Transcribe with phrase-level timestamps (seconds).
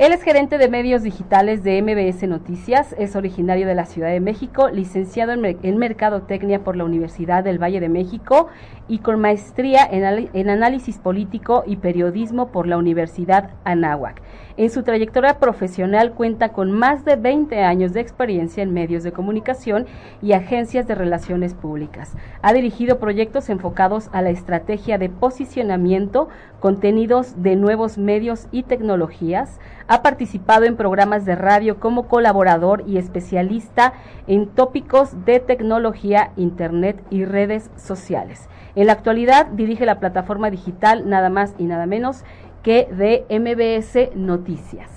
[0.00, 4.20] Él es gerente de medios digitales de MBS Noticias, es originario de la Ciudad de
[4.20, 8.48] México, licenciado en, Mercadotecnia por la Universidad del Valle de México
[8.88, 14.22] y con maestría en, en análisis político y periodismo por la Universidad Anáhuac.
[14.56, 19.12] En su trayectoria profesional cuenta con más de 20 años de experiencia en medios de
[19.12, 19.86] comunicación
[20.20, 22.14] y agencias de relaciones públicas.
[22.42, 26.28] Ha dirigido proyectos enfocados a la estrategia de posicionamiento,
[26.58, 29.60] contenidos de nuevos medios y tecnologías.
[29.86, 33.92] Ha participado en programas de radio como colaborador y especialista
[34.26, 38.48] en tópicos de tecnología, Internet y redes sociales.
[38.76, 42.24] En la actualidad dirige la plataforma digital nada más y nada menos
[42.62, 44.88] que de MBS Noticias.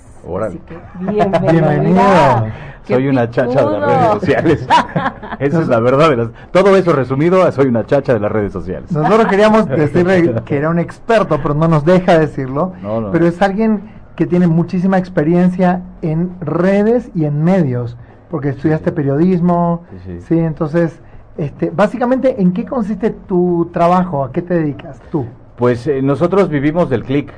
[0.42, 2.02] Así que bienvenido.
[2.86, 4.68] Soy una chacha de las redes sociales.
[5.40, 6.32] Esa es la verdad.
[6.52, 8.92] todo eso resumido, soy una chacha de las redes sociales.
[8.92, 12.74] Nosotros queríamos decirle que era un experto, pero no nos deja decirlo.
[13.12, 17.98] Pero es alguien que tiene muchísima experiencia en redes y en medios,
[18.30, 19.84] porque estudiaste periodismo.
[20.20, 21.02] Sí, entonces,
[21.38, 24.24] este, básicamente, ¿en qué consiste tu trabajo?
[24.24, 25.26] ¿A qué te dedicas tú?
[25.56, 27.32] Pues eh, nosotros vivimos del clic.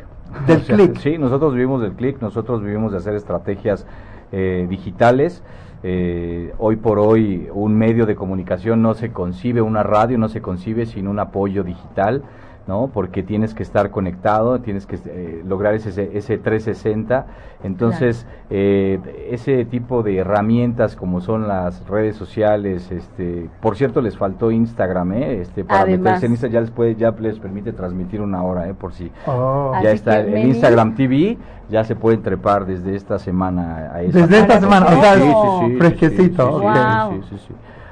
[0.47, 0.97] Del clic.
[0.97, 3.85] Sí, nosotros vivimos del clic, nosotros vivimos de hacer estrategias
[4.31, 5.43] eh, digitales.
[5.83, 10.41] Eh, hoy por hoy un medio de comunicación no se concibe, una radio no se
[10.41, 12.23] concibe sin un apoyo digital.
[12.67, 12.89] ¿No?
[12.93, 17.25] Porque tienes que estar conectado, tienes que eh, lograr ese, ese 360.
[17.63, 18.99] Entonces, eh,
[19.29, 25.13] ese tipo de herramientas como son las redes sociales, este, por cierto, les faltó Instagram,
[25.13, 25.41] ¿eh?
[25.41, 28.73] Este, para meterse en Instagram ya les puede, ya les permite transmitir una hora, ¿eh?
[28.73, 29.73] Por si oh.
[29.83, 31.37] ya está el Instagram TV,
[31.69, 36.61] ya se pueden trepar desde esta semana a Desde esta semana, o sea, fresquecito.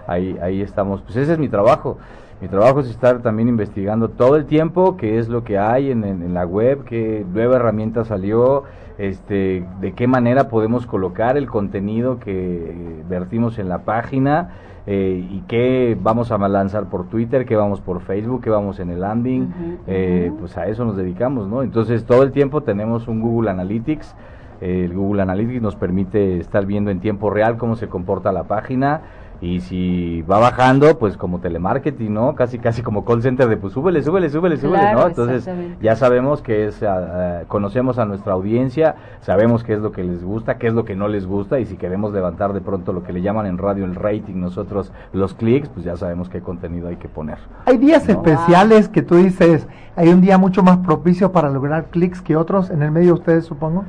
[0.06, 1.02] Ahí, ahí estamos.
[1.02, 1.98] Pues ese es mi trabajo.
[2.44, 6.34] Mi trabajo es estar también investigando todo el tiempo qué es lo que hay en,
[6.34, 8.66] la web, qué nueva herramienta salió,
[8.98, 14.56] este, de qué manera podemos colocar el contenido que vertimos en la página
[14.88, 18.90] eh, y qué vamos a lanzar por Twitter, qué vamos por Facebook, qué vamos en
[18.90, 19.48] el landing,
[19.88, 21.64] eh, pues a eso nos dedicamos, ¿no?
[21.64, 24.18] Entonces todo el tiempo tenemos un Google Analytics.
[24.60, 29.00] el Google Analytics nos permite estar viendo en tiempo real cómo se comporta la página,
[29.44, 32.34] y si va bajando, pues como telemarketing, ¿no?
[32.34, 35.06] Casi, casi como call center de pues súbele, súbele, súbele, súbele, ¿no?
[35.06, 35.50] Entonces
[35.82, 40.02] ya sabemos que es, ah, ah, conocemos a nuestra audiencia, sabemos qué es lo que
[40.02, 42.94] les gusta, qué es lo que no les gusta y si queremos levantar de pronto
[42.94, 46.40] lo que le llaman en radio el rating, nosotros los clics, pues ya sabemos qué
[46.40, 47.38] contenido hay que poner.
[47.66, 49.68] Hay días especiales que tú dices,
[49.98, 53.20] hay un día mucho más propicio para lograr clics que otros en el medio de
[53.20, 53.84] ustedes, supongo.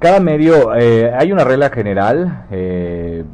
[0.00, 3.24] Cada medio, eh, hay una regla general, eh,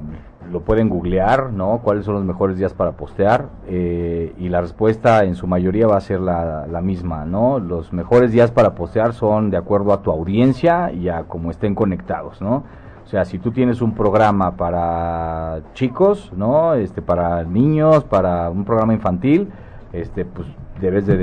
[0.50, 1.80] lo pueden googlear, ¿no?
[1.82, 3.48] ¿Cuáles son los mejores días para postear?
[3.66, 7.58] Eh, y la respuesta en su mayoría va a ser la, misma, ¿no?
[7.58, 11.74] Los mejores días para postear son de acuerdo a tu audiencia y a cómo estén
[11.74, 12.64] conectados, ¿no?
[13.04, 16.74] O sea, si tú tienes un programa para chicos, ¿no?
[16.74, 19.48] Este, para niños, para un programa infantil,
[19.92, 20.48] este, pues
[20.80, 21.16] debes de,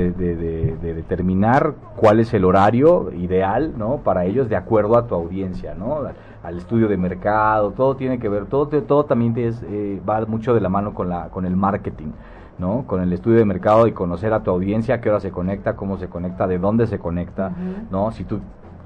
[0.80, 3.98] determinar cuál es el horario ideal, ¿no?
[3.98, 6.00] Para ellos de acuerdo a tu audiencia, ¿no?
[6.44, 10.54] Al estudio de mercado, todo tiene que ver, todo, todo también es, eh, va mucho
[10.54, 12.12] de la mano con, la, con el marketing.
[12.56, 12.84] ¿no?
[12.86, 15.74] Con el estudio de mercado y conocer a tu audiencia, a qué hora se conecta,
[15.74, 17.50] cómo se conecta, de dónde se conecta,
[17.90, 18.12] ¿no?
[18.12, 18.38] Si tú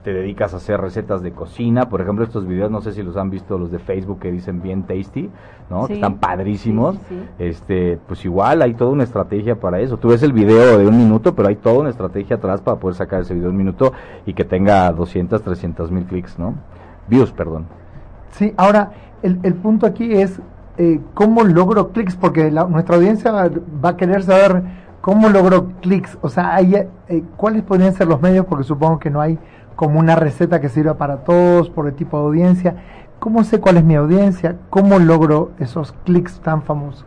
[0.03, 3.17] te dedicas a hacer recetas de cocina, por ejemplo, estos videos, no sé si los
[3.17, 5.29] han visto los de Facebook que dicen bien tasty,
[5.69, 5.87] ¿no?
[5.87, 6.97] que están padrísimos.
[7.39, 9.97] este, pues igual hay toda una estrategia para eso.
[9.97, 12.95] Tú ves el video de un minuto, pero hay toda una estrategia atrás para poder
[12.95, 13.93] sacar ese video de un minuto
[14.25, 16.55] y que tenga 200, 300 mil clics, ¿no?
[17.09, 17.67] Views, perdón.
[18.33, 20.41] Sí, ahora, el, el punto aquí es
[20.81, 24.63] eh, cómo logro clics, porque nuestra audiencia va, a querer saber
[25.01, 29.11] cómo logro clics, o sea, hay, eh, cuáles podrían ser los medios, porque supongo que
[29.11, 29.41] no hay
[29.75, 32.77] como una receta que sirva para todos por el tipo de audiencia.
[33.19, 34.57] ¿Cómo sé cuál es mi audiencia?
[34.71, 37.05] ¿Cómo logro esos clics tan famosos?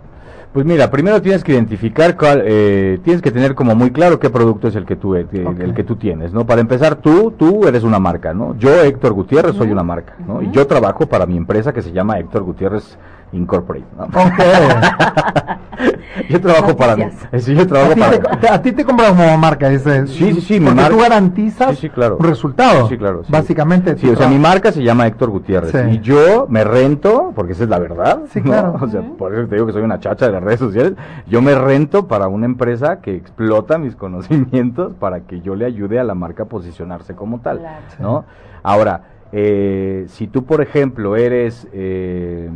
[0.53, 4.29] Pues mira, primero tienes que identificar cuál, eh, tienes que tener como muy claro qué
[4.29, 6.45] producto es el que tú el que tú tienes, ¿no?
[6.45, 8.57] Para empezar, tú tú eres una marca, ¿no?
[8.57, 10.41] Yo Héctor Gutiérrez soy una marca, ¿no?
[10.41, 12.97] Y yo trabajo para mi empresa que se llama Héctor Gutiérrez
[13.33, 13.85] Incorporate.
[13.97, 14.07] ¿no?
[16.29, 17.05] yo trabajo para mí.
[17.39, 20.07] Sí, yo trabajo a, ti para te, a ti te compras como marca, dice.
[20.07, 20.59] Sí, sí, sí.
[20.59, 22.17] Porque marca, tú garantizas sí, claro.
[22.19, 22.89] un resultado.
[22.89, 23.21] Sí, claro.
[23.29, 23.97] Básicamente.
[23.97, 25.93] Sí, o sea, mi marca se llama Héctor Gutiérrez.
[25.93, 28.21] Y yo me rento, porque esa es la verdad.
[28.29, 28.77] Sí, claro.
[28.81, 30.93] O sea, por eso te digo que soy una chacha de las redes sociales.
[31.27, 35.99] Yo me rento para una empresa que explota mis conocimientos para que yo le ayude
[35.99, 37.61] a la marca a posicionarse como tal.
[37.99, 38.25] ¿no?
[38.63, 41.67] Ahora, eh, si tú, por ejemplo, eres.
[41.71, 42.49] Eh,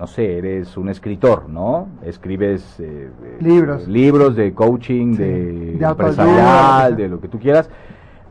[0.00, 1.86] no sé, eres un escritor, ¿no?
[2.02, 3.86] Escribes eh, libros.
[3.86, 7.68] libros de coaching, de, empresarial, de lo que tú quieras.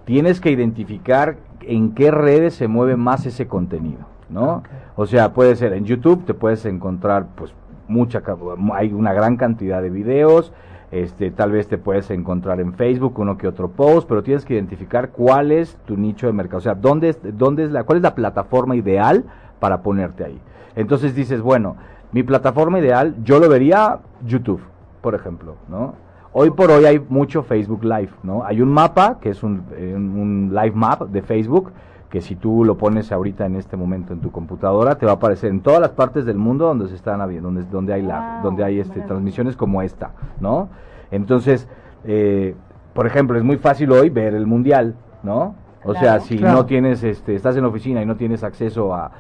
[0.04, 4.00] Tienes que identificar en qué redes se mueve más ese contenido,
[4.30, 4.64] ¿no?
[4.96, 7.54] O sea, puede ser en YouTube, te puedes encontrar, pues,
[7.88, 8.24] mucha,
[8.74, 10.52] hay una gran cantidad de videos,
[10.90, 14.56] este, tal vez te puedes encontrar en Facebook uno que otro post, pero tienes que
[14.56, 17.98] identificar cuál es tu nicho de mercado, o sea, dónde es, dónde es la, cuál
[17.98, 19.24] es la plataforma ideal
[19.60, 20.42] para ponerte ahí.
[20.76, 21.76] Entonces dices, bueno,
[22.12, 24.62] mi plataforma ideal, yo lo vería YouTube,
[25.02, 25.94] por ejemplo, ¿no?
[26.32, 28.44] Hoy por hoy hay mucho Facebook Live, ¿no?
[28.46, 31.72] Hay un mapa, que es un, eh, un live map de Facebook,
[32.10, 35.16] que si tú lo pones ahorita en este momento en tu computadora, te va a
[35.16, 38.64] aparecer en todas las partes del mundo donde se están donde, donde hay la, donde
[38.64, 40.70] hay este, transmisiones como esta, ¿no?
[41.12, 41.68] Entonces,
[42.06, 42.56] eh,
[42.94, 45.56] por ejemplo, es muy fácil hoy ver el mundial, ¿no?
[45.84, 49.12] O sea, si no tienes, este, estás en la oficina y no tienes acceso a,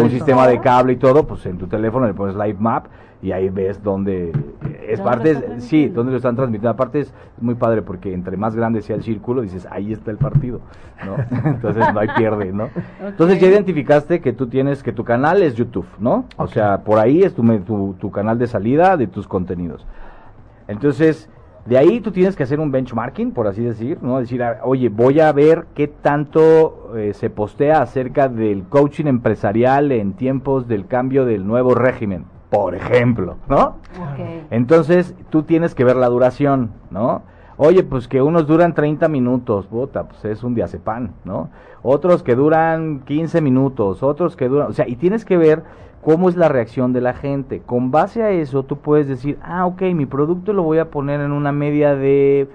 [0.00, 2.86] un sistema de cable y todo, pues en tu teléfono le pones Live Map
[3.22, 4.32] y ahí ves dónde
[4.86, 6.70] es parte, sí, dónde lo están transmitiendo.
[6.70, 10.18] Aparte es muy padre porque entre más grande sea el círculo, dices, ahí está el
[10.18, 10.60] partido,
[11.06, 11.16] ¿no?
[11.48, 12.68] Entonces no hay pierde, ¿no?
[13.00, 16.26] Entonces ya identificaste que tú tienes, que tu canal es YouTube, ¿no?
[16.36, 19.86] O sea, por ahí es tu, tu, tu canal de salida de tus contenidos.
[20.68, 21.30] Entonces,
[21.66, 24.18] de ahí tú tienes que hacer un benchmarking, por así decir, ¿no?
[24.18, 29.90] Decir, ah, oye, voy a ver qué tanto eh, se postea acerca del coaching empresarial
[29.92, 33.76] en tiempos del cambio del nuevo régimen, por ejemplo, ¿no?
[34.50, 37.22] Entonces, tú tienes que ver la duración, ¿no?
[37.56, 41.50] Oye, pues que unos duran 30 minutos, puta, pues es un diazepam, ¿no?
[41.86, 45.64] Otros que duran 15 minutos, otros que duran, o sea, y tienes que ver
[46.00, 47.60] cómo es la reacción de la gente.
[47.60, 51.20] Con base a eso, tú puedes decir, ah, ok, mi producto lo voy a poner
[51.20, 52.48] en una media de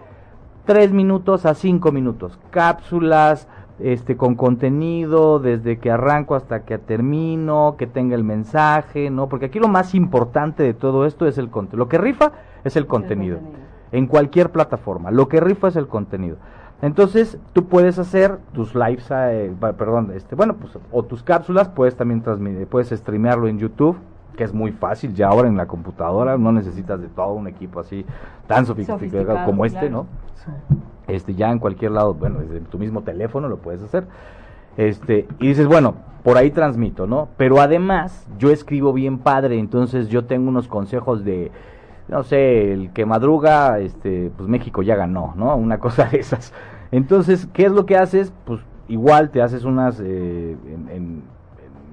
[0.65, 2.39] 3 minutos a 5 minutos.
[2.49, 3.47] Cápsulas,
[3.77, 9.29] este, con contenido, desde que arranco hasta que termino, que tenga el mensaje, ¿no?
[9.29, 11.85] Porque aquí lo más importante de todo esto es el contenido.
[11.85, 12.31] Lo que rifa
[12.63, 13.37] es el contenido.
[13.91, 15.11] En cualquier plataforma.
[15.11, 16.37] Lo que rifa es el contenido.
[16.81, 21.95] Entonces, tú puedes hacer tus lives, eh, perdón, este, bueno, pues, o tus cápsulas, puedes
[21.95, 23.97] también transmitir, puedes streamearlo en YouTube,
[24.37, 27.81] que es muy fácil ya ahora en la computadora, no necesitas de todo un equipo
[27.81, 28.05] así
[28.47, 30.07] tan sofisticado, como este, ¿no?
[31.07, 34.05] Este, ya en cualquier lado, bueno, desde tu mismo teléfono lo puedes hacer.
[34.77, 37.27] Este, y dices, bueno, por ahí transmito, ¿no?
[37.35, 41.51] Pero además, yo escribo bien padre, entonces yo tengo unos consejos de
[42.09, 45.55] no sé, el que madruga, este, pues México ya ganó, ¿no?
[45.57, 46.53] Una cosa de esas.
[46.91, 48.33] Entonces, ¿qué es lo que haces?
[48.45, 51.21] Pues igual te haces unas, eh, en,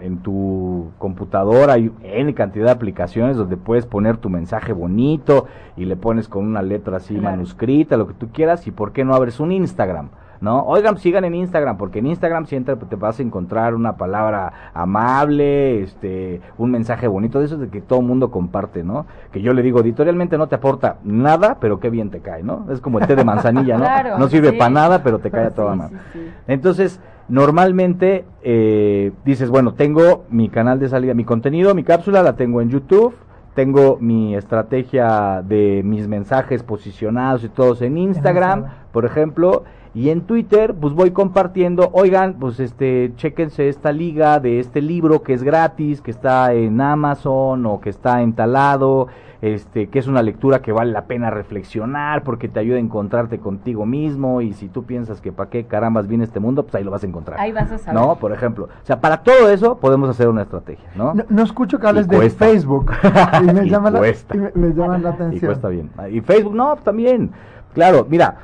[0.01, 5.47] en, tu computadora hay N cantidad de aplicaciones donde puedes poner tu mensaje bonito
[5.77, 9.05] y le pones con una letra así manuscrita, lo que tú quieras, y por qué
[9.05, 10.09] no abres un Instagram.
[10.41, 10.63] ¿No?
[10.65, 15.83] Oigan, sigan en Instagram, porque en Instagram siempre te vas a encontrar una palabra amable,
[15.83, 19.07] este, un mensaje bonito, de eso de que todo el mundo comparte, ¿no?
[19.33, 22.67] Que yo le digo, editorialmente no te aporta nada, pero qué bien te cae, ¿no?
[22.71, 24.19] Es como el té de manzanilla, ¿no?
[24.19, 25.99] no sirve para nada, pero te cae a toda mano.
[26.47, 32.37] Entonces, normalmente eh, dices, bueno, tengo mi canal de salida, mi contenido, mi cápsula, la
[32.37, 33.15] tengo en YouTube,
[33.55, 39.65] tengo mi estrategia de mis mensajes posicionados y todos en Instagram, por ejemplo,
[39.97, 45.23] y en Twitter, pues voy compartiendo, oigan, pues este, chéquense esta liga de este libro
[45.23, 49.09] que es gratis, que está en Amazon o que está entalado,
[49.41, 53.39] este, que es una lectura que vale la pena reflexionar porque te ayuda a encontrarte
[53.39, 56.85] contigo mismo y si tú piensas que para qué carambas viene este mundo, pues ahí
[56.85, 57.41] lo vas a encontrar.
[57.41, 57.99] Ahí vas a saber.
[57.99, 58.17] ¿No?
[58.17, 58.65] Por ejemplo.
[58.65, 61.15] O sea, para todo eso podemos hacer una estrategia, ¿no?
[61.31, 62.93] No, escucho que hables de Facebook
[63.41, 65.37] y me, llama la, me, llama la atención.
[65.37, 65.91] Y cuesta bien.
[66.11, 67.31] Y Facebook, no, también.
[67.73, 68.37] Claro, mira,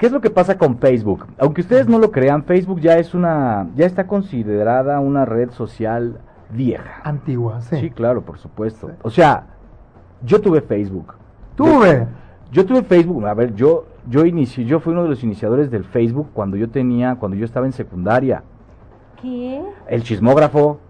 [0.00, 1.26] ¿Qué es lo que pasa con Facebook?
[1.38, 6.18] Aunque ustedes no lo crean, Facebook ya es una, ya está considerada una red social
[6.48, 7.02] vieja.
[7.04, 7.76] Antigua, sí.
[7.76, 8.90] Sí, claro, por supuesto.
[9.02, 9.48] O sea,
[10.24, 11.14] yo tuve Facebook.
[11.54, 12.08] Tuve.
[12.50, 15.84] Yo, tuve Facebook, a ver, yo yo inicié, yo fui uno de los iniciadores del
[15.84, 18.42] Facebook cuando yo tenía, cuando yo estaba en secundaria.
[19.20, 19.62] ¿Qué?
[19.86, 20.80] El chismógrafo.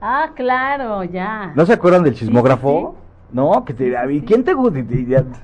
[0.00, 1.52] Ah, claro, ya.
[1.54, 2.96] ¿No se acuerdan del chismógrafo?
[3.32, 4.78] No, que te, ¿quién te gusta?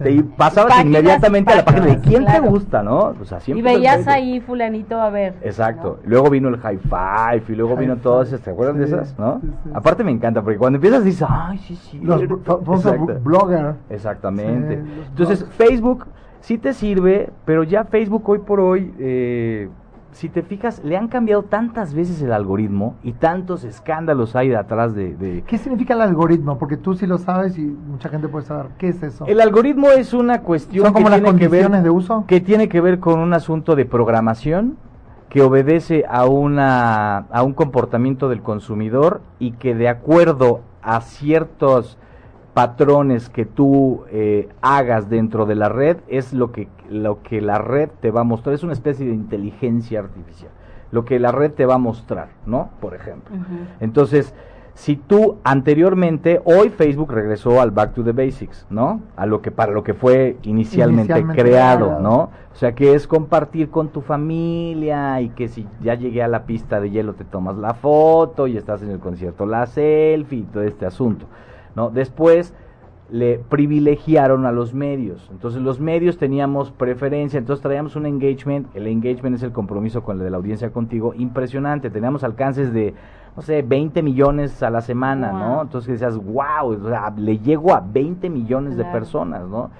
[0.03, 3.15] Te, pasabas inmediatamente a la página de quién te gusta, ¿no?
[3.21, 5.35] O sea, y veías ahí fulanito a ver.
[5.43, 5.99] Exacto.
[6.05, 8.39] Luego vino el high five y luego vino todo eso.
[8.39, 9.19] ¿Te acuerdan de esas?
[9.19, 9.41] ¿No?
[9.75, 11.99] Aparte me encanta porque cuando empiezas dices, ay, sí, sí.
[12.01, 12.23] Los
[13.23, 13.75] blogger.
[13.91, 14.83] Exactamente.
[15.09, 16.07] Entonces, Facebook
[16.41, 19.69] sí te sirve, pero ya Facebook hoy por hoy eh,
[20.12, 24.95] si te fijas, le han cambiado tantas veces el algoritmo y tantos escándalos hay detrás
[24.95, 26.59] de, ¿Qué significa el algoritmo?
[26.59, 28.66] Porque tú sí lo sabes y mucha gente puede saber.
[28.78, 29.25] ¿Qué es eso?
[29.26, 32.25] El algoritmo es una cuestión ¿Son como que las tiene condiciones que ver, de uso?
[32.26, 34.76] Que tiene que ver con un asunto de programación
[35.31, 41.97] que obedece a, una, a un comportamiento del consumidor y que de acuerdo a ciertos
[42.52, 47.59] patrones que tú eh, hagas dentro de la red es lo que, lo que la
[47.59, 50.51] red te va a mostrar, es una especie de inteligencia artificial,
[50.91, 52.71] lo que la red te va a mostrar, ¿no?
[52.81, 53.35] Por ejemplo.
[53.81, 54.35] Entonces,
[54.75, 59.01] si tú anteriormente, hoy Facebook regresó al back to the basics, ¿no?
[59.17, 62.31] A lo que para lo que fue inicialmente, creado, ¿no?
[62.53, 66.45] O sea, que es compartir con tu familia y que si ya llegué a la
[66.45, 70.43] pista de hielo te tomas la foto y estás en el concierto la selfie y
[70.43, 71.27] todo este asunto.
[71.75, 71.91] ¿no?
[71.91, 72.55] Después
[73.11, 75.28] le privilegiaron a los medios.
[75.30, 80.18] Entonces los medios teníamos preferencia, entonces traíamos un engagement, el engagement es el compromiso con
[80.18, 82.94] la de la audiencia contigo, impresionante, teníamos alcances de,
[83.37, 85.62] no sé, 20 millones a la semana, ¿no?
[85.62, 86.78] Entonces decías, wow,
[87.16, 89.71] le llego a 20 millones de personas, ¿no?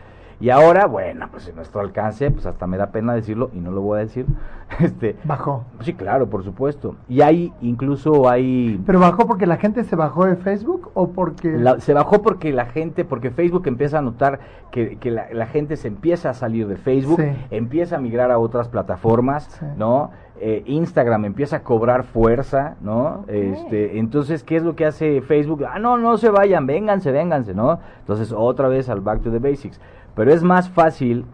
[0.43, 3.71] Y ahora, bueno, pues en nuestro alcance, pues hasta me da pena decirlo y no
[3.71, 4.27] lo voy a decir.
[4.81, 5.67] Este, bajó.
[5.81, 6.97] Sí, claro, por supuesto.
[7.07, 8.83] Y hay, incluso hay...
[8.87, 11.63] ¿Pero bajó porque la gente se bajó de Facebook o porque...?
[11.79, 15.89] se bajó porque la gente, porque Facebook empieza a notar que, que la, gente se
[15.89, 20.11] empieza a salir de Facebook, empieza a migrar a otras plataformas, ¿no?
[20.45, 23.25] Eh, Instagram empieza a cobrar fuerza, ¿no?
[23.29, 25.65] Este, entonces, ¿qué es lo que hace Facebook?
[25.65, 27.79] Ah, no, no se vayan, vénganse, vénganse, ¿no?
[28.01, 29.81] Entonces, otra vez al back to the basics.
[30.15, 31.25] Pero es más fácil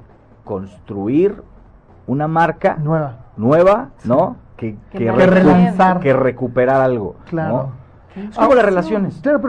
[0.45, 1.43] construir
[2.07, 4.37] una marca nueva, nueva ¿no?
[4.57, 7.17] Que, que, que, recuperar algo.
[7.27, 7.71] Claro.
[8.17, 9.21] Es como las relaciones.
[9.23, 9.41] pero,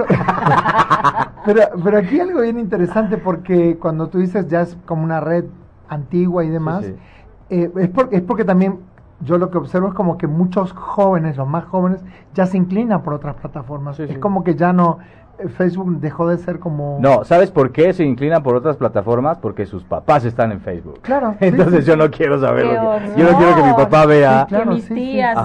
[1.83, 5.45] pero, aquí algo bien interesante porque cuando tú dices ya es como una red
[5.87, 6.85] antigua y demás,
[7.49, 8.79] eh, es, es porque también
[9.21, 13.01] yo lo que observo es como que muchos jóvenes, los más jóvenes, ya se inclinan
[13.01, 13.99] por otras plataformas.
[13.99, 14.99] es como que ya no,
[15.47, 16.97] Facebook dejó de ser como...
[17.01, 19.37] No, ¿sabes por qué se inclinan por otras plataformas?
[19.37, 20.99] Porque sus papás están en Facebook.
[21.01, 21.35] Claro.
[21.39, 22.99] Entonces yo no quiero saberlo.
[23.15, 24.47] Yo no quiero que mi papá vea...
[24.49, 25.37] que mis tías,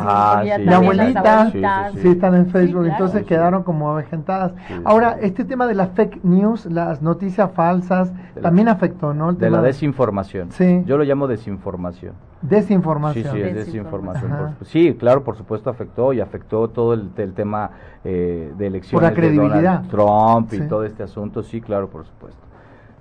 [0.59, 1.51] mi abuelita,
[1.95, 4.53] sí, están en Facebook, entonces quedaron como avejentadas.
[4.85, 9.33] Ahora, este tema de las fake news, las noticias falsas, también afectó, ¿no?
[9.33, 10.51] de la desinformación.
[10.53, 10.83] Sí.
[10.87, 12.15] Yo lo llamo desinformación.
[12.49, 13.25] Desinformación.
[13.25, 14.57] Sí, sí, es desinformación.
[14.63, 17.71] sí, claro, por supuesto afectó y afectó todo el, el tema
[18.05, 18.93] eh, de elecciones.
[18.93, 19.83] Por la credibilidad.
[19.89, 22.41] Trump y todo este asunto, sí, claro, por supuesto.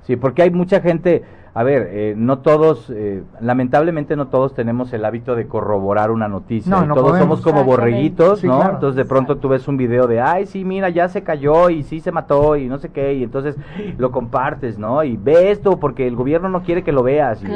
[0.04, 1.24] Sí, porque hay mucha gente,
[1.56, 6.28] a ver, eh, no todos, eh, lamentablemente no todos tenemos el hábito de corroborar una
[6.28, 6.82] noticia.
[6.82, 8.72] No, todos somos como borreguitos, ¿no?
[8.72, 11.84] Entonces de pronto tú ves un video de, ay, sí, mira, ya se cayó y
[11.84, 13.56] sí se mató y no sé qué, y entonces
[14.00, 15.04] lo compartes, ¿no?
[15.04, 17.44] Y ve esto porque el gobierno no quiere que lo veas.
[17.44, 17.48] Y,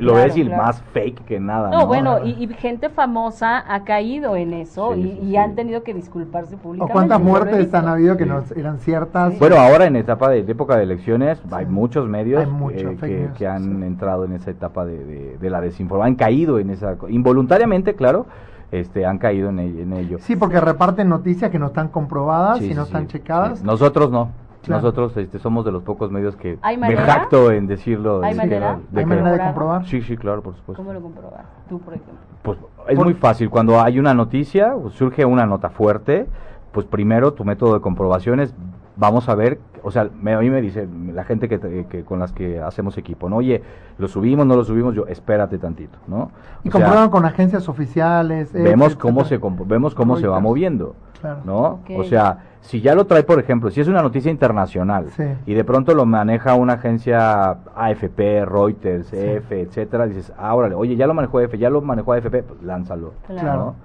[0.00, 1.70] lo ves y más fake que nada.
[1.70, 6.92] No, bueno, y, gente famosa ha caído en eso y, han tenido que disculparse públicamente.
[6.92, 9.38] ¿O cuántas muertes han habido que no eran ciertas?
[9.38, 14.24] Bueno, ahora en etapa de, época de elecciones hay muchos medios que, que han entrado
[14.24, 18.26] en esa etapa de, de, la desinformación, han caído en esa, involuntariamente, claro,
[18.72, 20.18] este, han caído en, en ello.
[20.20, 23.62] Sí, porque reparten noticias que no están comprobadas y no están checadas.
[23.62, 24.30] Nosotros no.
[24.68, 28.22] Nosotros este, somos de los pocos medios que me jacto en decirlo.
[28.24, 29.86] ¿Hay manera de, comprobar?
[29.86, 30.82] Sí, sí, claro, por supuesto.
[30.82, 31.44] ¿Cómo lo comprobas?
[31.68, 32.14] Tú, por ejemplo.
[32.42, 33.48] Pues es muy fácil.
[33.48, 36.26] Cuando hay una noticia, surge una nota fuerte,
[36.72, 38.54] pues primero tu método de comprobación es
[38.96, 42.32] vamos a ver, o sea, me, a mí me dice la gente que, con las
[42.32, 43.36] que hacemos equipo, ¿no?
[43.36, 43.62] Oye,
[43.98, 46.32] lo subimos, no lo subimos, yo, espérate tantito, ¿no?
[46.64, 48.52] Y comprueban con agencias oficiales.
[48.52, 50.96] Vemos cómo se vemos cómo se va moviendo,
[51.44, 51.78] ¿no?
[51.96, 55.06] O sea, si ya lo trae, por ejemplo, si es una noticia internacional
[55.46, 60.96] y de pronto lo maneja una agencia AFP, Reuters, EF, etcétera, dices, ah, órale, oye,
[60.96, 63.76] ya lo manejó EF, ya lo manejó AFP, pues lánzalo, claro.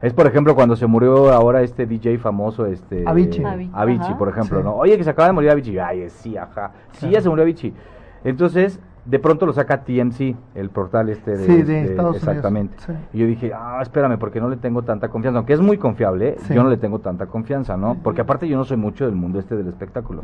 [0.00, 4.62] Es por ejemplo cuando se murió ahora este DJ famoso, este Avicii, Avicii, por ejemplo,
[4.62, 4.76] ¿no?
[4.76, 5.78] Oye, que se acaba de morir Avicii.
[5.78, 6.70] Ay, sí, ajá.
[6.92, 7.74] Sí, ya se murió Avicii.
[8.22, 8.78] Entonces,
[9.08, 12.76] de pronto lo saca TMC, el portal este de, sí, de, Estados exactamente.
[13.14, 16.36] Y yo dije, ah, espérame, porque no le tengo tanta confianza, aunque es muy confiable,
[16.50, 17.96] yo no le tengo tanta confianza, ¿no?
[18.02, 20.20] Porque aparte yo no soy mucho del mundo este del espectáculo.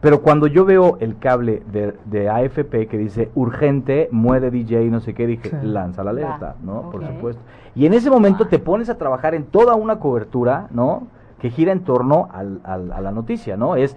[0.00, 4.98] Pero cuando yo veo el cable de, de, AFP que dice urgente, muere DJ, no
[4.98, 6.90] sé qué, dije, lanza la alerta, ¿no?
[6.90, 7.40] Por supuesto.
[7.76, 11.06] Y en ese momento te pones a trabajar en toda una cobertura, ¿no?
[11.38, 13.76] Que gira en torno al, al, a la noticia, ¿no?
[13.76, 13.96] Es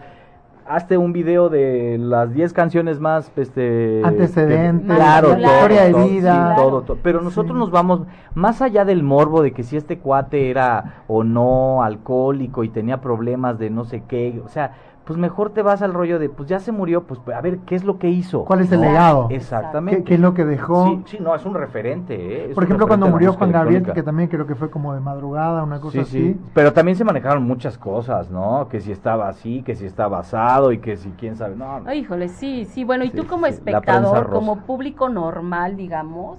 [0.67, 6.81] hazte un video de las 10 canciones más este antecedentes, claro, historia de vida, todo,
[6.81, 8.01] todo, pero nosotros nos vamos
[8.33, 13.01] más allá del morbo de que si este cuate era o no alcohólico y tenía
[13.01, 14.73] problemas de no sé qué, o sea,
[15.05, 17.75] pues mejor te vas al rollo de, pues ya se murió, pues a ver, ¿qué
[17.75, 18.46] es lo que hizo?
[18.46, 19.27] ¿Cuál es el legado?
[19.29, 20.03] Exactamente.
[20.03, 20.86] ¿Qué, es lo que dejó?
[20.86, 22.46] Sí, sí, no, es un referente.
[22.46, 22.53] ¿eh?
[22.53, 25.79] Por ejemplo, cuando murió Juan Gabriel, que también creo que fue como de madrugada, una
[25.79, 26.34] cosa así.
[26.34, 26.39] Sí.
[26.53, 28.67] Pero también se manejaron muchas cosas, ¿no?
[28.70, 31.91] Que si estaba así, que si estaba asado y que si quién sabe, no.
[31.93, 36.38] híjole, sí, sí, bueno, y tú como espectador, como público normal, digamos,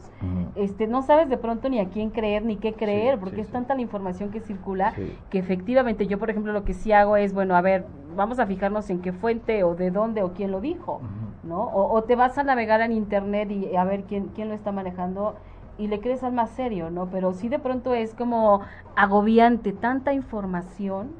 [0.54, 3.74] este no sabes de pronto ni a quién creer ni qué creer, porque es tanta
[3.74, 4.92] la información que circula
[5.30, 8.46] que efectivamente yo, por ejemplo, lo que sí hago es, bueno, a ver, vamos a
[8.46, 11.00] fijarnos en qué fuente o de dónde o quién lo dijo,
[11.42, 11.70] ¿no?
[11.72, 15.36] O, te vas a navegar en internet y a ver quién, quién lo está manejando
[15.78, 17.08] y le crees al más serio, ¿no?
[17.10, 18.60] Pero sí de pronto es como
[18.94, 21.10] agobiante tanta información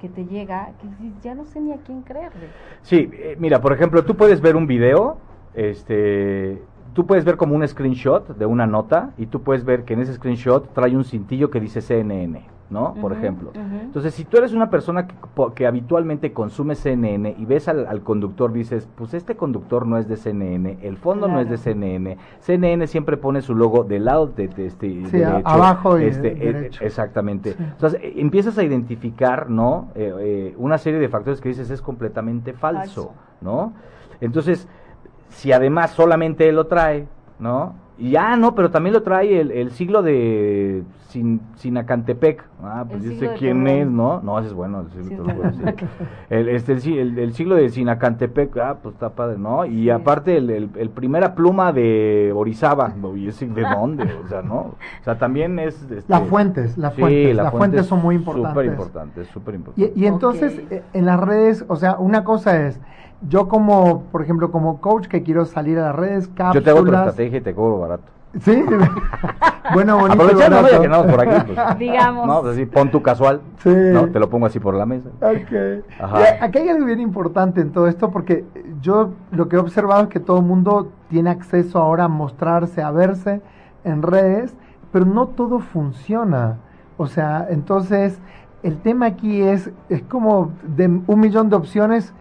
[0.00, 0.88] que te llega que
[1.22, 2.48] ya no sé ni a quién creerle.
[2.82, 5.18] Sí, eh, mira, por ejemplo, tú puedes ver un video,
[5.54, 6.60] este,
[6.94, 10.00] tú puedes ver como un screenshot de una nota y tú puedes ver que en
[10.00, 12.57] ese screenshot trae un cintillo que dice CNN.
[12.70, 12.94] ¿No?
[12.94, 13.52] Por ejemplo.
[13.54, 15.14] Entonces, si tú eres una persona que,
[15.54, 20.16] que habitualmente consume CNN y ves al, conductor, dices, pues este conductor no es de
[20.16, 24.44] CNN, el fondo no es de CNN, CNN siempre pone su logo del lado de,
[24.44, 27.56] este sí, abajo y este, eh, exactamente.
[27.58, 29.88] Entonces, eh, empiezas a identificar, ¿no?
[29.94, 33.72] Eh, una serie de factores que dices es completamente falso, ¿no?
[34.20, 34.68] Entonces,
[35.28, 37.06] si además solamente él lo trae,
[37.38, 37.74] ¿no?
[38.00, 42.44] Y ya, no, pero también lo trae el, el siglo de Sin, Sinacantepec.
[42.62, 44.20] Ah, pues yo sé quién es, ¿no?
[44.20, 45.24] No, ese es bueno, el siglo,
[46.30, 49.66] el, este, el, el, siglo de Sinacantepec, ah, pues está padre, ¿no?
[49.66, 54.04] Y aparte el, el, primera pluma de Orizaba, ¿y ese de dónde?
[54.24, 54.58] O sea, ¿no?
[54.58, 55.82] O sea, también es...
[55.90, 58.52] Este, las fuentes, las fuentes, las fuentes son muy importantes.
[58.52, 59.96] Súper importantes, súper importantes.
[59.96, 62.80] Y, y entonces, eh, en las redes, o sea, una cosa es
[63.22, 66.54] yo como, por ejemplo, como coach que quiero salir a las redes, cápsulas...
[66.54, 68.18] Yo te hago otra estrategia y te cobro barato.
[68.40, 68.62] Sí,
[69.74, 70.22] bueno, bonito.
[70.22, 71.78] Aprovechando que no por aquí, pues.
[71.78, 72.26] Digamos.
[72.26, 73.40] No, pues así, pon tu casual.
[73.62, 73.70] Sí.
[73.74, 75.08] No, te lo pongo así por la mesa.
[75.20, 75.84] Ok.
[75.98, 76.18] Ajá.
[76.42, 78.44] aquí hay algo bien importante en todo esto porque
[78.82, 82.82] yo lo que he observado es que todo el mundo tiene acceso ahora a mostrarse,
[82.82, 83.40] a verse
[83.84, 84.54] en redes,
[84.92, 86.58] pero no todo funciona.
[86.98, 88.20] O sea, entonces
[88.62, 92.12] el tema aquí es, es como de un millón de opciones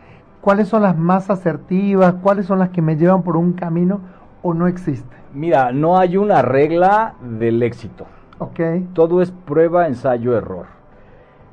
[0.48, 4.00] cuáles son las más asertivas, cuáles son las que me llevan por un camino
[4.42, 5.14] o no existe?
[5.34, 8.06] Mira, no hay una regla del éxito.
[8.38, 8.62] Ok.
[8.94, 10.68] Todo es prueba, ensayo, error.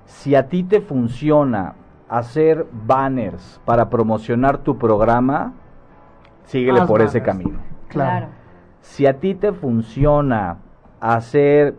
[0.04, 1.74] Si a ti te funciona
[2.08, 5.54] hacer banners para promocionar tu programa,
[6.44, 7.58] síguele por ese camino.
[7.88, 8.28] Claro.
[8.80, 10.58] Si a ti te funciona
[11.00, 11.74] hacer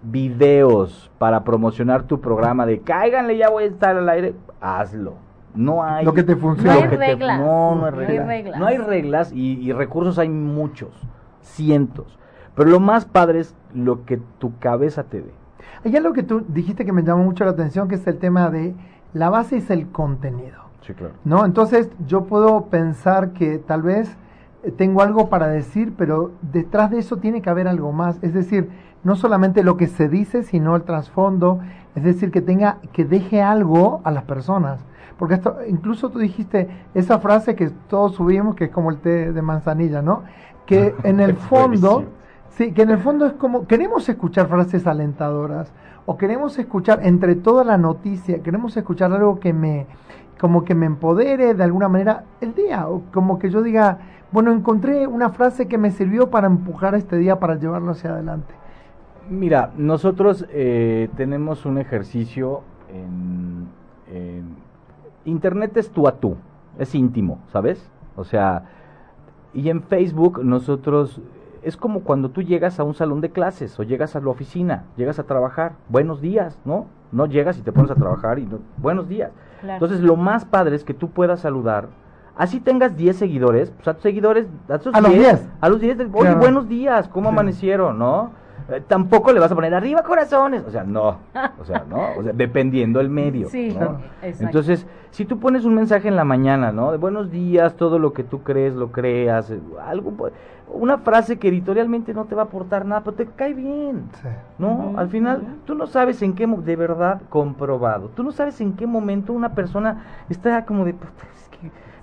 [0.00, 5.23] videos para promocionar tu programa de cáiganle, ya voy a estar al aire, hazlo.
[5.54, 6.04] No hay.
[6.04, 6.74] Lo que te funciona.
[6.74, 7.40] No hay reglas.
[7.40, 8.60] no, no, hay reglas.
[8.60, 10.90] No hay reglas y, recursos hay muchos,
[11.42, 12.18] cientos.
[12.54, 15.32] Pero lo más padre es lo que tu cabeza te dé.
[15.84, 18.50] Hay algo que tú dijiste que me llamó mucho la atención, que es el tema
[18.50, 18.74] de
[19.12, 20.64] la base es el contenido.
[20.82, 21.14] Sí, claro.
[21.24, 21.44] ¿No?
[21.44, 24.16] Entonces yo puedo pensar que tal vez
[24.62, 28.18] eh, tengo algo para decir, pero detrás de eso tiene que haber algo más.
[28.22, 28.70] Es decir,
[29.02, 31.60] no solamente lo que se dice, sino el trasfondo.
[31.94, 34.80] Es decir, que tenga, que deje algo a las personas.
[35.18, 39.32] Porque esto, incluso tú dijiste esa frase que todos subimos, que es como el té
[39.32, 40.24] de manzanilla, ¿no?
[40.66, 42.04] Que en el fondo,
[42.50, 45.72] sí, que en el fondo es como, queremos escuchar frases alentadoras,
[46.06, 49.86] o queremos escuchar entre toda la noticia, queremos escuchar algo que me,
[50.38, 53.98] como que me empodere de alguna manera el día, o como que yo diga,
[54.32, 58.52] bueno, encontré una frase que me sirvió para empujar este día, para llevarlo hacia adelante.
[59.30, 64.63] Mira, nosotros eh, tenemos un ejercicio en
[65.24, 66.36] Internet es tú a tú,
[66.78, 67.90] es íntimo, ¿sabes?
[68.16, 68.64] O sea,
[69.52, 71.20] y en Facebook nosotros
[71.62, 74.84] es como cuando tú llegas a un salón de clases o llegas a la oficina,
[74.96, 76.86] llegas a trabajar, buenos días, ¿no?
[77.10, 79.30] No llegas y te pones a trabajar y no, buenos días.
[79.62, 81.88] Entonces, lo más padre es que tú puedas saludar,
[82.36, 85.80] así tengas 10 seguidores, pues a tus seguidores, a, tus a los 10, a los
[85.80, 88.32] 10, oye, buenos días, ¿cómo amanecieron, no?
[88.70, 90.64] Eh, tampoco le vas a poner arriba corazones.
[90.66, 91.18] O sea, no.
[91.60, 92.10] O sea, ¿no?
[92.18, 93.48] O sea, dependiendo el medio.
[93.48, 93.76] Sí,
[94.22, 96.92] Entonces, si tú pones un mensaje en la mañana, ¿no?
[96.92, 100.12] De buenos días, todo lo que tú crees, lo creas, eh, algo,
[100.68, 104.08] una frase que editorialmente no te va a aportar nada, pero te cae bien.
[104.58, 104.94] ¿No?
[104.96, 108.86] Al final, tú no sabes en qué, de verdad, comprobado, tú no sabes en qué
[108.86, 110.94] momento una persona está como de,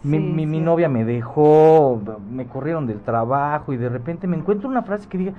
[0.04, 4.82] mi, mi, novia me dejó, me corrieron del trabajo y de repente me encuentro una
[4.82, 5.34] frase que diga,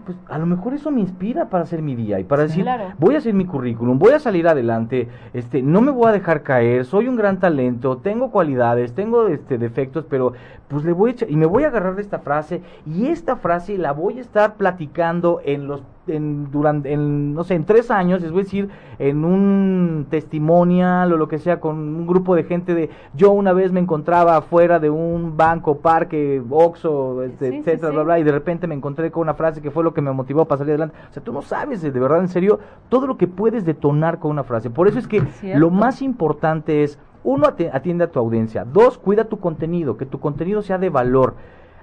[0.00, 2.66] pues a lo mejor eso me inspira para hacer mi día y para decir,
[2.98, 6.42] voy a hacer mi currículum, voy a salir adelante, este, no me voy a dejar
[6.42, 10.32] caer, soy un gran talento, tengo cualidades, tengo este defectos, pero
[10.68, 13.36] pues le voy a echar, y me voy a agarrar de esta frase y esta
[13.36, 17.90] frase la voy a estar platicando en los en, durante, en, no sé, en tres
[17.90, 22.34] años, les voy a decir, en un testimonial o lo que sea, con un grupo
[22.34, 27.56] de gente de, yo una vez me encontraba fuera de un banco, parque, Oxxo, este,
[27.56, 30.02] etcétera, bla, bla, y de repente me encontré con una frase que fue lo que
[30.02, 30.96] me motivó para salir adelante.
[31.10, 34.30] O sea, tú no sabes, de verdad, en serio, todo lo que puedes detonar con
[34.30, 34.70] una frase.
[34.70, 35.22] Por eso es que
[35.54, 38.64] lo más importante es, uno, atiende a tu audiencia.
[38.64, 41.34] Dos, cuida tu contenido, que tu contenido sea de valor.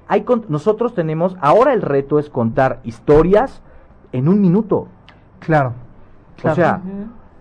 [0.07, 3.63] Hay nosotros tenemos, ahora el reto es contar historias,
[4.11, 4.87] en un minuto.
[5.39, 5.73] Claro.
[6.43, 6.81] O sea,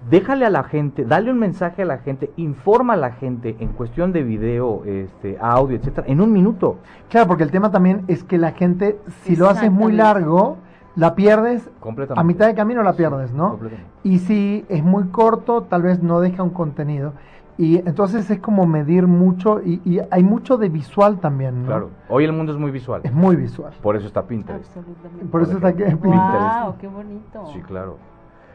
[0.08, 3.68] déjale a la gente, dale un mensaje a la gente, informa a la gente en
[3.68, 6.78] cuestión de video, este, audio, etcétera, en un minuto.
[7.08, 10.58] Claro, porque el tema también es que la gente, si lo haces muy largo,
[10.96, 11.70] la pierdes
[12.14, 13.58] a mitad de camino la pierdes, ¿no?
[14.02, 17.12] Y si es muy corto, tal vez no deja un contenido.
[17.60, 21.66] Y entonces es como medir mucho y, hay mucho de visual también, ¿no?
[21.66, 23.02] Claro, hoy el mundo es muy visual.
[23.04, 23.74] Es muy visual.
[23.82, 24.74] Por eso está Pinterest.
[24.74, 25.26] Absolutamente.
[25.26, 26.02] Por eso está Pinterest.
[26.02, 27.46] Wow, qué bonito.
[27.52, 27.98] Sí, claro.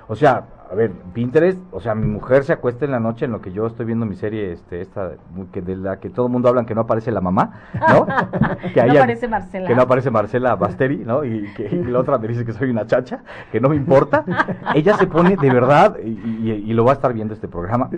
[0.07, 3.31] O sea, a ver, Pinterest, o sea, mi mujer se acuesta en la noche en
[3.31, 5.11] lo que yo estoy viendo mi serie, este, esta,
[5.51, 8.05] que de la que todo el mundo habla que no aparece la mamá, ¿no?
[8.73, 9.67] que no aparece Marcela.
[9.67, 11.23] Que no aparece Marcela Basteri, ¿no?
[11.23, 14.25] Y que la otra me dice que soy una chacha, que no me importa.
[14.75, 17.89] ella se pone, de verdad, y, lo va a estar viendo este programa,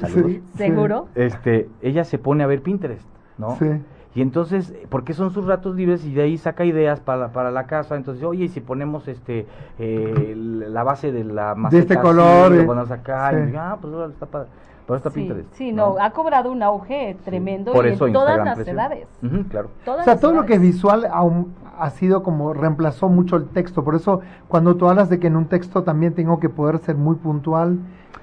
[0.55, 1.07] ¿Seguro?
[1.15, 3.55] Este, ella se pone a ver Pinterest, ¿no?
[3.57, 3.81] Sí.
[4.17, 7.67] Y entonces, porque son sus ratos libres y de ahí saca ideas para, para la
[7.67, 7.95] casa.
[7.95, 9.45] Entonces, oye, y si ponemos este
[9.77, 13.93] eh, la base de la maceta de este color, lo ponemos acá, y, ah, pues
[14.09, 14.47] está para,
[14.95, 19.07] está sí, Sí, no, ha cobrado un auge tremendo y en todas las edades.
[19.51, 19.69] claro.
[19.85, 23.83] o sea, todo lo que es visual aún ha sido como reemplazó mucho el texto.
[23.83, 26.95] Por eso, cuando tú hablas de que en un texto también tengo que poder ser
[26.95, 27.77] muy puntual,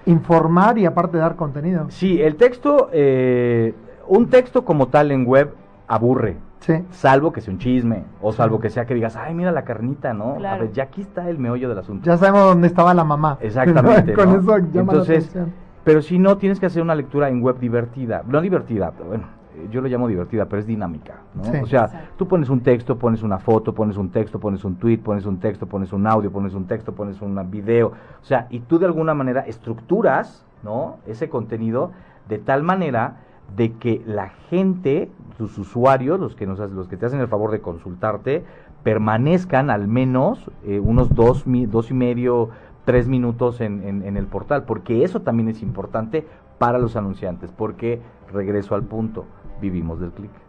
[0.07, 1.87] informar y aparte dar contenido.
[1.91, 3.77] Sí, el texto, eh,
[4.09, 5.55] un texto como tal en web
[5.89, 6.37] aburre.
[6.61, 6.83] Sí.
[6.91, 10.15] Salvo que sea un chisme, o salvo que sea que digas, ay, mira la carnita,
[10.15, 10.37] ¿no?
[10.37, 12.07] A ver, ya aquí está el meollo del asunto.
[12.07, 13.37] Ya sabemos dónde estaba la mamá.
[13.41, 14.13] Exactamente.
[14.15, 15.37] Con eso llama Entonces,
[15.85, 18.23] pero si no, tienes que hacer una lectura en web divertida.
[18.27, 19.25] No divertida, bueno,
[19.71, 21.63] yo lo llamo divertida, pero es dinámica, ¿no?
[21.63, 24.99] o sea, tú pones un texto, pones una foto, pones un texto, pones un tweet,
[24.99, 28.61] pones un texto, pones un audio, pones un texto, pones un video, o sea, y
[28.61, 30.97] tú de alguna manera estructuras, ¿no?
[31.07, 31.93] Ese contenido
[32.29, 33.17] de tal manera
[33.57, 37.51] de que la gente, tus usuarios, los que, nos, los que te hacen el favor
[37.51, 38.45] de consultarte,
[38.83, 42.51] permanezcan al menos eh, unos dos, dos y medio,
[42.85, 46.27] tres minutos en, en, el portal, porque eso también es importante
[46.59, 48.01] para los anunciantes, porque
[48.33, 49.25] regreso al punto,
[49.61, 50.44] vivimos del clic.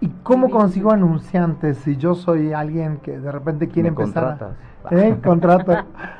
[0.00, 4.54] ¿Y cómo consigo anunciantes si yo soy alguien que de repente quiere empezar?
[4.90, 5.18] ¿Eh?
[5.24, 5.72] Contrato.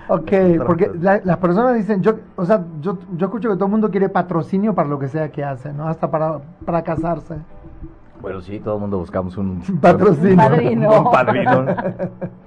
[0.08, 0.32] ok,
[0.66, 4.08] porque las personas dicen, yo, o sea, yo, yo escucho que todo el mundo quiere
[4.08, 5.86] patrocinio para lo que sea que hace, ¿no?
[5.86, 7.36] Hasta para, para casarse.
[8.20, 10.36] Bueno, sí, todo el mundo buscamos un patrocinio.
[10.36, 10.98] Padrino.
[10.98, 11.66] Un padrino.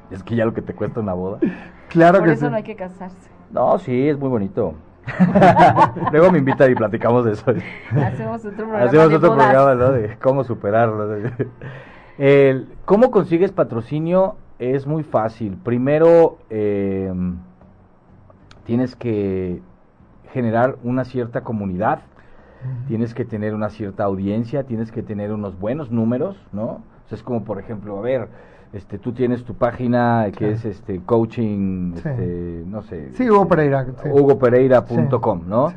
[0.09, 1.39] es que ya lo que te cuesta una boda.
[1.87, 3.29] Claro Por que eso no hay que casarse.
[3.51, 4.73] No, sí, es muy bonito.
[6.11, 7.51] Luego me invitan y platicamos de eso.
[7.91, 8.85] Hacemos otro programa.
[8.85, 9.91] Hacemos otro programa, ¿no?
[9.91, 11.17] De cómo superarlo.
[12.17, 14.35] El, ¿Cómo consigues patrocinio?
[14.59, 15.57] Es muy fácil.
[15.63, 17.11] Primero, eh,
[18.63, 19.61] tienes que
[20.31, 22.01] generar una cierta comunidad,
[22.87, 26.63] tienes que tener una cierta audiencia, tienes que tener unos buenos números, ¿no?
[26.65, 28.27] O sea, es como, por ejemplo, a ver,
[28.73, 33.11] este, tú tienes tu página que es este coaching, este, no sé.
[33.13, 33.85] Sí, Hugo Pereira.
[34.09, 35.73] HugoPereira.com, ¿no?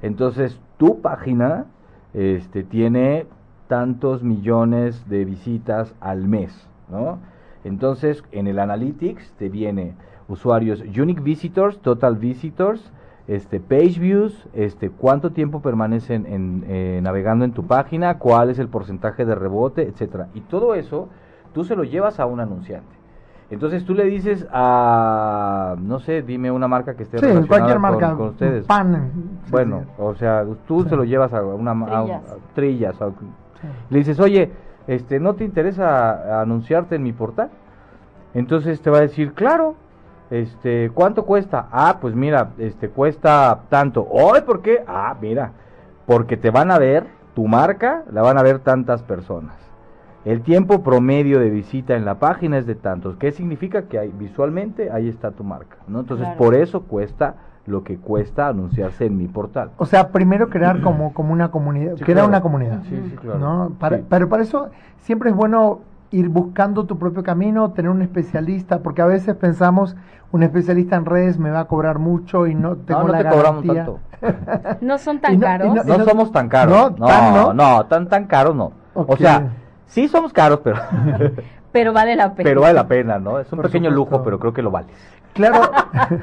[0.00, 1.66] Entonces, tu página
[2.14, 3.26] este, tiene
[3.66, 7.18] tantos millones de visitas al mes, ¿no?
[7.64, 9.94] Entonces, en el Analytics te viene
[10.28, 12.92] usuarios Unique Visitors, Total Visitors,
[13.26, 18.60] este, page views, este, cuánto tiempo permanecen en, eh, navegando en tu página, cuál es
[18.60, 20.28] el porcentaje de rebote, etcétera.
[20.34, 21.08] Y todo eso
[21.56, 22.94] tú se lo llevas a un anunciante.
[23.48, 28.14] Entonces tú le dices a, no sé, dime una marca que esté sí, cualquier marca,
[28.14, 28.66] con, ustedes.
[28.66, 29.10] Pan.
[29.50, 31.74] Bueno, o sea, tú se lo llevas a una
[32.54, 32.94] trillas.
[33.88, 34.52] Le dices, oye,
[34.86, 37.48] este, ¿no te interesa anunciarte en mi portal?
[38.34, 39.76] Entonces te va a decir, claro,
[40.28, 41.68] Este, ¿cuánto cuesta?
[41.72, 44.06] Ah, pues mira, este cuesta tanto.
[44.10, 44.84] ¿Hoy por qué?
[44.86, 45.52] Ah, mira,
[46.04, 49.65] porque te van a ver tu marca, la van a ver tantas personas.
[50.26, 53.16] El tiempo promedio de visita en la página es de tantos.
[53.16, 53.82] ¿Qué significa?
[53.82, 56.00] Que hay, visualmente ahí está tu marca, ¿no?
[56.00, 59.70] Entonces, por eso cuesta lo que cuesta anunciarse en mi portal.
[59.76, 62.82] O sea, primero crear como, como una comunidad, crear una comunidad.
[62.88, 63.38] Sí, sí, claro.
[63.38, 63.72] ¿no?
[64.08, 69.02] Pero para eso siempre es bueno ir buscando tu propio camino, tener un especialista, porque
[69.02, 69.94] a veces pensamos,
[70.32, 73.28] un especialista en redes me va a cobrar mucho y no tengo no, no te
[73.28, 74.00] cobramos tanto.
[74.80, 75.86] no son tan caros.
[75.86, 76.98] No, somos tan caros.
[76.98, 78.72] No, no, no, tan, tan caros no.
[78.92, 79.52] O sea,
[79.86, 80.76] sí somos caros, pero...
[81.72, 82.48] pero vale la pena.
[82.48, 83.38] Pero vale la pena, ¿no?
[83.38, 84.88] Es un pequeño lujo, pero creo que lo vale.
[85.34, 85.70] Claro,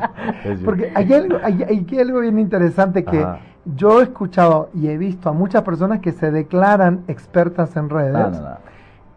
[0.66, 3.24] porque hay algo, hay, algo bien interesante que
[3.64, 8.42] yo he escuchado y he visto a muchas personas que se declaran expertas en redes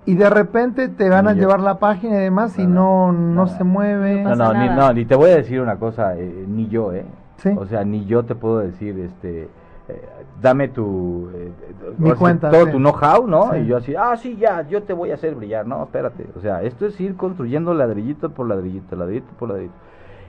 [0.04, 3.64] y de repente te van a llevar la página y demás y no, no, se
[3.64, 4.22] mueve.
[4.22, 7.04] No, no, ni, no, ni te voy a decir una cosa, eh, ni yo, ¿eh?
[7.56, 9.48] O sea, ni yo te puedo decir, este,
[9.88, 10.02] eh,
[10.42, 11.52] dame tu, eh,
[11.98, 13.56] Mi cuenta, todo tu know-how, ¿no?
[13.56, 16.26] Y yo así, ah, sí, ya, yo te voy a hacer brillar, no, espérate.
[16.36, 19.74] O sea, esto es ir construyendo ladrillito por ladrillito, ladrillito por ladrillito.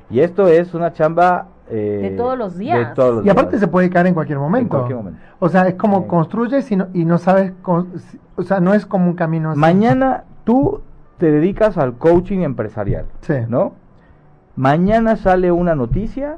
[0.10, 2.96] Y esto es una chamba de todos los días.
[3.24, 4.64] y aparte se puede caer en cualquier momento.
[4.64, 5.20] En cualquier momento.
[5.40, 9.08] O sea, es como construyes y no, y no sabes, o sea, no es como
[9.08, 9.60] un camino así.
[9.60, 10.82] Mañana tú
[11.18, 13.34] te dedicas al coaching empresarial, sí.
[13.50, 13.74] ¿no?
[14.56, 16.38] Mañana sale una noticia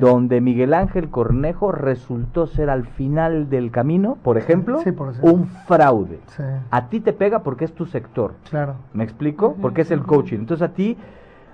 [0.00, 4.80] donde Miguel Ángel Cornejo resultó ser al final del camino, por ejemplo,
[5.22, 6.20] un fraude.
[6.70, 8.34] A ti te pega porque es tu sector.
[8.50, 8.76] Claro.
[8.92, 9.56] ¿Me explico?
[9.60, 10.38] Porque es el coaching.
[10.38, 10.96] Entonces a ti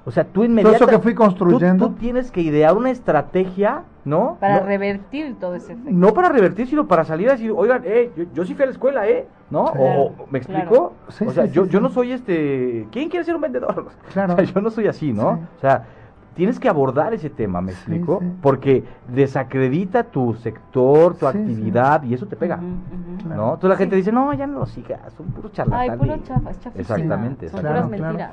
[0.04, 0.78] o sea, tú inmediatamente.
[0.78, 1.88] Todo eso que fui construyendo.
[1.88, 4.38] Tú, tienes que idear una estrategia, ¿no?
[4.40, 5.90] Para revertir todo ese efecto.
[5.92, 8.72] No para revertir, sino para salir a decir, oigan, eh, yo, sí fui a la
[8.72, 9.26] escuela, ¿eh?
[9.50, 9.64] ¿No?
[9.64, 10.94] o, ¿me explico?
[11.26, 12.86] o sea, yo, yo no soy este.
[12.90, 13.88] ¿Quién quiere ser un vendedor?
[14.12, 14.34] Claro.
[14.34, 15.28] O sea, yo no soy así, ¿no?
[15.56, 15.84] O sea,
[16.40, 18.22] tienes que abordar ese tema, ¿me explico?
[18.40, 23.52] Porque desacredita tu sector, tu actividad y eso te pega, ¿no?
[23.52, 25.90] Entonces la gente dice, no, ya no lo sigas, son puros charlatanes.
[25.90, 27.50] Ay, puro chafa, es Exactamente.
[27.50, 28.30] Son puras mentiras.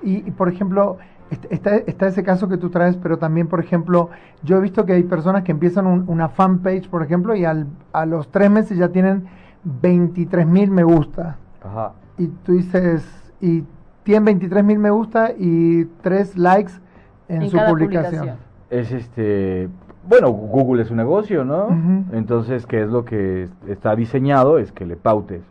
[0.00, 0.96] Y, por ejemplo,
[1.50, 4.08] está, está, ese caso que tú traes, pero también, por ejemplo,
[4.42, 8.06] yo he visto que hay personas que empiezan una fanpage, por ejemplo, y al, a
[8.06, 9.26] los tres meses ya tienen
[9.64, 11.36] 23 mil me gusta.
[11.62, 11.92] Ajá.
[12.16, 13.04] Y tú dices,
[13.38, 13.64] y
[14.02, 16.72] tienen 23 mil me gusta y tres likes
[17.30, 18.36] en, su publicación.
[18.68, 19.68] Es este,
[20.08, 21.68] bueno, Google es un negocio, ¿no?
[22.12, 24.58] Entonces, ¿qué es lo que está diseñado?
[24.58, 25.42] Es que le pautes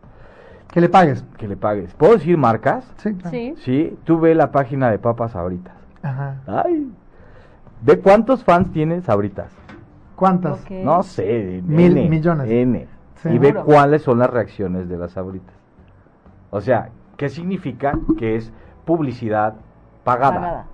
[0.71, 1.23] que le pagues.
[1.37, 1.93] Que le pagues.
[1.95, 2.89] ¿Puedo decir marcas?
[2.97, 3.17] Sí.
[3.29, 3.55] Sí.
[3.57, 5.73] Sí, tú ve la página de Papas Sabritas.
[6.03, 6.35] Ajá.
[6.45, 6.91] Ay.
[7.81, 9.51] ¿De cuántos fans tienes Sabritas?
[10.15, 10.69] ¿Cuántas?
[10.69, 11.61] No sé.
[11.65, 12.49] Mil millones.
[12.49, 12.87] N.
[13.25, 15.55] Y ve cuáles son las reacciones de las Sabritas.
[16.51, 17.97] O sea, ¿qué significa?
[18.17, 18.51] Que es
[18.85, 19.55] publicidad
[20.03, 20.35] pagada.
[20.35, 20.65] pagada.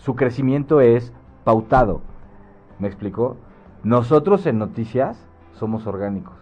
[0.00, 1.12] Su crecimiento es
[1.44, 2.00] pautado.
[2.78, 3.36] ¿Me explicó?
[3.84, 6.34] Nosotros en noticias somos orgánicos.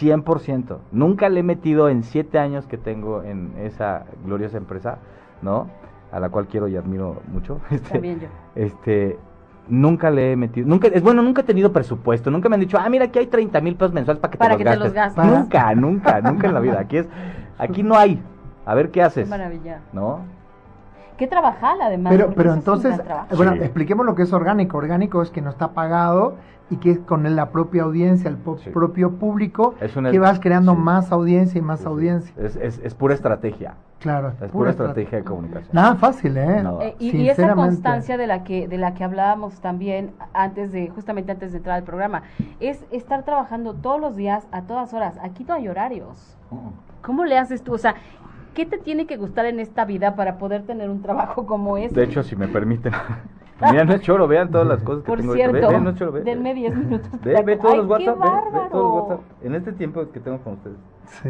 [0.00, 0.78] 100%.
[0.92, 4.98] Nunca le he metido en siete años que tengo en esa gloriosa empresa,
[5.42, 5.68] ¿no?
[6.10, 7.60] A la cual quiero y admiro mucho.
[7.70, 8.28] Este, También yo.
[8.54, 9.18] Este,
[9.68, 12.78] nunca le he metido, nunca, es bueno, nunca he tenido presupuesto, nunca me han dicho,
[12.78, 14.84] ah, mira, aquí hay 30 mil pesos mensuales para que, para te, que los te
[14.84, 15.24] los gastes.
[15.24, 16.80] Nunca, nunca, nunca en la vida.
[16.80, 17.08] Aquí es,
[17.58, 18.22] aquí no hay.
[18.64, 19.28] A ver qué haces.
[19.28, 19.80] maravilla.
[19.92, 20.20] ¿No?
[21.16, 22.12] Qué trabajar además.
[22.12, 23.00] Pero, pero entonces,
[23.36, 24.78] bueno, expliquemos lo que es orgánico.
[24.78, 26.36] Orgánico es que no está pagado
[26.70, 29.74] y que es con la propia audiencia, el propio público,
[30.10, 32.34] que vas creando más audiencia y más audiencia.
[32.38, 33.74] Es, es, es, pura estrategia.
[34.00, 35.70] Claro, es pura, estrategia, de comunicación.
[35.72, 36.62] Nada fácil, ¿eh?
[36.82, 41.32] eh y, esa constancia de la que de la que hablábamos también antes de justamente
[41.32, 42.22] antes de entrar al programa
[42.60, 45.18] es estar trabajando todos los días a todas horas.
[45.22, 46.36] Aquí no hay horarios.
[47.00, 47.72] ¿Cómo le haces tú?
[47.72, 47.94] O sea,
[48.54, 51.94] ¿qué te tiene que gustar en esta vida para poder tener un trabajo como ese?
[51.94, 52.92] De hecho, si me permiten.
[53.70, 55.34] Mira, no es choro, vean todas las cosas que Por tengo.
[55.34, 57.08] cierto, ve, no es choro, ve, denme 10 minutos.
[57.22, 59.20] Ve, ve todos los WhatsApp, ve, ve, todos los WhatsApp.
[59.42, 60.76] En este tiempo que tengo con ustedes.
[61.06, 61.28] Sí.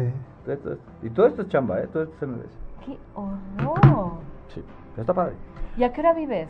[1.03, 1.87] y todo esto es chamba, ¿eh?
[1.91, 2.57] Todo esto es MBS.
[2.85, 4.13] ¡Qué horror!
[4.53, 5.33] Sí, pero está padre.
[5.77, 6.49] ¿Y a qué hora vives?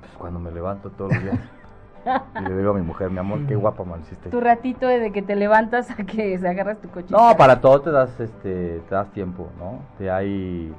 [0.00, 1.38] Pues cuando me levanto todos los días.
[2.06, 4.30] y le digo a mi mujer, mi amor, qué guapa hiciste.
[4.30, 7.08] Tu ratito de que te levantas a que se agarras tu coche.
[7.10, 9.80] No, para todo te das, este, te das tiempo, ¿no?
[9.98, 10.72] Te hay,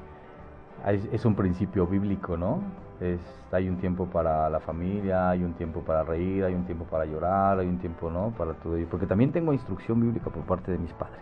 [0.84, 2.60] hay, es un principio bíblico, ¿no?
[3.01, 3.19] Es,
[3.51, 7.03] hay un tiempo para la familia, hay un tiempo para reír, hay un tiempo para
[7.05, 8.31] llorar, hay un tiempo, ¿no?
[8.37, 8.77] Para todo.
[8.91, 11.19] Porque también tengo instrucción bíblica por parte de mis padres.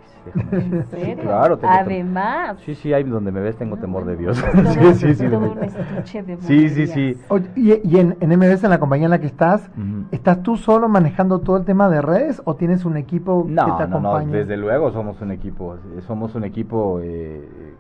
[0.52, 1.24] ¿En serio?
[1.24, 2.58] Claro, tengo Además.
[2.66, 4.38] Sí, sí, ahí donde me ves tengo temor de Dios.
[4.74, 5.28] sí, sí, sí.
[5.28, 7.18] Todo un estuche de sí, sí, sí.
[7.56, 9.72] y, en, en MBS, en la compañía en la que estás,
[10.12, 13.62] ¿estás tú solo manejando todo el tema de redes o tienes un equipo que te
[13.62, 14.00] acompaña?
[14.00, 15.78] No, no, desde luego somos un equipo.
[16.06, 17.00] Somos un equipo...
[17.02, 17.78] Eh,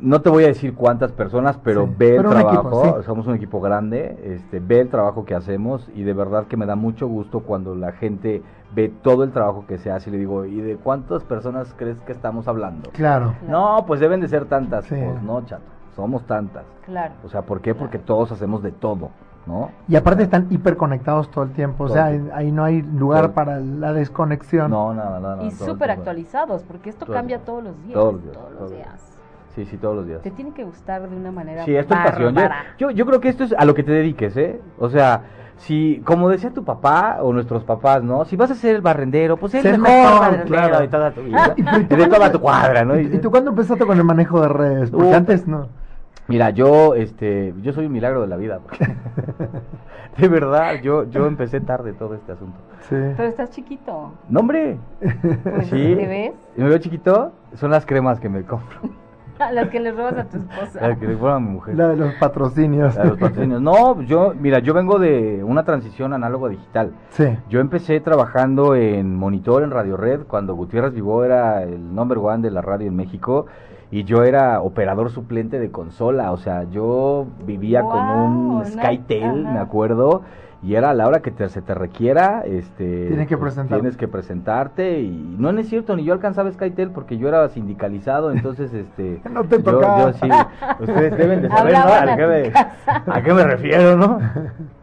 [0.00, 4.18] no te voy a decir cuántas personas, pero ve el trabajo, somos un equipo grande,
[4.24, 7.74] este, ve el trabajo que hacemos y de verdad que me da mucho gusto cuando
[7.74, 8.42] la gente
[8.74, 12.00] ve todo el trabajo que se hace y le digo, ¿y de cuántas personas crees
[12.02, 12.90] que estamos hablando?
[12.90, 13.34] Claro.
[13.48, 14.86] No, pues deben de ser tantas.
[14.86, 16.64] Pues no, chato, somos tantas.
[16.84, 17.14] Claro.
[17.24, 17.74] O sea, ¿por qué?
[17.74, 19.10] Porque todos hacemos de todo.
[19.46, 19.70] ¿No?
[19.88, 23.94] Y aparte están hiperconectados todo el tiempo, o sea, ahí no hay lugar para la
[23.94, 24.70] desconexión.
[24.70, 25.42] No, nada, nada.
[25.42, 27.94] y súper actualizados, porque esto cambia todos los días.
[27.94, 28.20] Todos
[28.60, 29.09] los días.
[29.54, 30.22] Sí, sí, todos los días.
[30.22, 32.36] Te tiene que gustar de una manera Sí, esto es pasión.
[32.78, 34.60] Yo, yo, creo que esto es a lo que te dediques, ¿eh?
[34.78, 35.22] O sea,
[35.56, 38.24] si, como decía tu papá o nuestros papás, ¿no?
[38.24, 41.54] Si vas a ser el barrendero, pues el mejor, barrendero de toda tu vida.
[41.88, 42.98] de toda tu cuadra, ¿no?
[42.98, 44.90] ¿Y, tú cuándo empezaste con el manejo de redes?
[44.90, 45.68] Porque antes no.
[46.28, 48.60] Mira, yo, este, yo soy un milagro de la vida.
[50.16, 52.56] de verdad, yo, yo empecé tarde todo este asunto.
[52.88, 52.94] Sí.
[53.16, 54.12] Pero estás chiquito.
[54.28, 54.78] No, hombre.
[55.00, 55.94] Pues, ¿Sí?
[55.96, 56.32] ¿Te ves?
[56.56, 57.32] ¿Me veo chiquito?
[57.54, 58.78] Son las cremas que me compro.
[59.52, 60.88] Las que le robas a tu esposa.
[60.88, 61.74] Las que le robas a mi mujer.
[61.76, 62.94] La de los patrocinios.
[62.96, 63.60] La de los patrocinios.
[63.60, 66.92] No, yo, mira, yo vengo de una transición análogo a digital.
[67.10, 67.24] Sí.
[67.48, 72.42] Yo empecé trabajando en monitor en Radio Red cuando Gutiérrez Vivó era el number one
[72.42, 73.46] de la radio en México
[73.90, 79.58] y yo era operador suplente de consola, o sea, yo vivía con un SkyTel, me
[79.58, 80.22] acuerdo,
[80.62, 83.96] y era a la hora que te, se te requiera, este, tienes que, pues, tienes
[83.96, 88.72] que presentarte y no, es cierto, ni yo alcanzaba SkyTel porque yo era sindicalizado, entonces,
[88.74, 89.62] este, no te.
[89.62, 90.28] Yo, sí,
[90.80, 91.80] ustedes deben de saber, ¿no?
[91.80, 92.52] ¿A qué, me,
[93.12, 94.18] ¿A qué me refiero, no?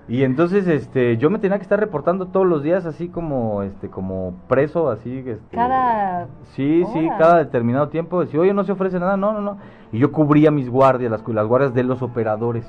[0.10, 3.90] Y entonces, este, yo me tenía que estar reportando todos los días así como, este,
[3.90, 9.02] como preso, así, este, cada, sí, sí, cada determinado tiempo, decía, oye, no se ofrece
[9.02, 9.58] nada, no, no, no,
[9.92, 12.66] y yo cubría mis guardias, las, las guardias de los operadores,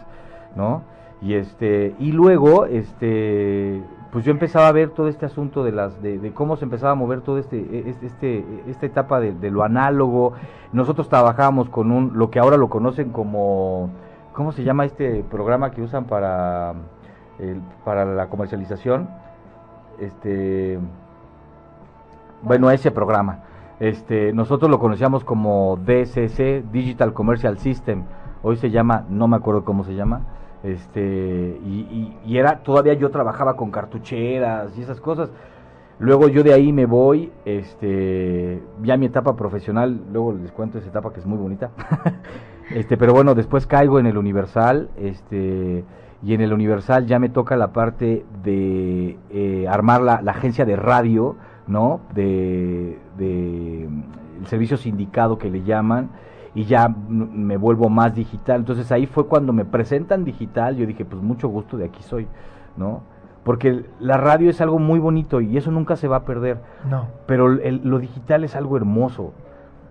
[0.56, 0.82] ¿no?
[1.20, 6.00] Y este, y luego, este, pues yo empezaba a ver todo este asunto de las,
[6.00, 9.50] de, de cómo se empezaba a mover todo este, e, este, este, esta etapa de,
[9.50, 10.34] lo análogo.
[10.72, 13.90] Nosotros trabajábamos con un, lo que ahora lo conocen como,
[14.32, 16.74] ¿cómo se llama este programa que usan para
[17.84, 19.08] para la comercialización,
[19.98, 20.78] este,
[22.42, 23.40] bueno, ese programa.
[23.80, 28.04] Este, nosotros lo conocíamos como DCC, Digital Commercial System.
[28.42, 30.22] Hoy se llama, no me acuerdo cómo se llama.
[30.62, 35.30] Este, y, era, todavía yo trabajaba con cartucheras y esas cosas.
[36.00, 40.88] Luego yo de ahí me voy, este, ya mi etapa profesional, luego les cuento esa
[40.88, 41.70] etapa que es muy bonita.
[42.70, 45.84] este, pero bueno, después caigo en el Universal, este,
[46.22, 50.76] y en el Universal ya me toca la parte de eh, armar la, agencia de
[50.76, 52.00] radio, ¿no?
[52.14, 56.10] De, el servicio sindicado que le llaman
[56.58, 58.56] y ya me vuelvo más digital.
[58.56, 62.26] Entonces ahí fue cuando me presentan digital, yo dije, pues mucho gusto, de aquí soy,
[62.76, 63.02] ¿no?
[63.44, 66.58] Porque la radio es algo muy bonito y eso nunca se va a perder.
[66.90, 67.06] No.
[67.26, 69.34] Pero lo digital es algo hermoso.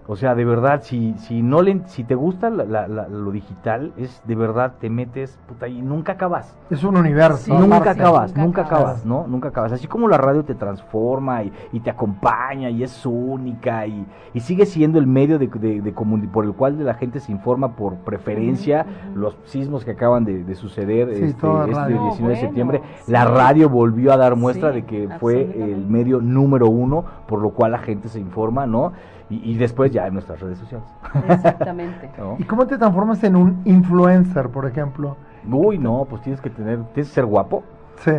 [0.10, 4.36] O sea, de verdad, si, si no le, si te gusta lo digital, es de
[4.36, 6.58] verdad, te metes, puta, y nunca acabas.
[6.70, 7.54] Es un universo.
[7.60, 9.26] nunca acabas, nunca, acabas, ¿no?
[9.28, 9.74] Nunca acabas.
[9.74, 14.40] Así como la radio te transforma y, y te acompaña y es única y, y
[14.40, 15.92] sigue siendo el medio de, de,
[16.32, 21.10] por el cual la gente se informa por preferencia, los sismos que acaban de, suceder
[21.10, 25.86] este, este 19 de septiembre, la radio volvió a dar muestra de que fue el
[25.86, 28.94] medio número uno por lo cual la gente se informa, ¿no?
[29.30, 30.88] Y, después ya en nuestras redes sociales.
[31.30, 32.10] Exactamente.
[32.38, 35.18] ¿Y cómo te transformas en un influencer, por ejemplo?
[35.50, 37.64] Uy, no, pues tienes que tener, tienes que ser guapo.
[37.98, 38.12] Sí.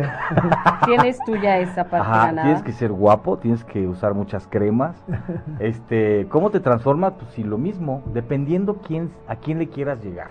[0.85, 4.95] tienes tú ya esa parte Ajá, Tienes que ser guapo, tienes que usar muchas cremas.
[5.59, 7.13] Este, ¿cómo te transformas?
[7.13, 10.29] Pues sí, lo mismo, dependiendo quién, a quién le quieras llegar.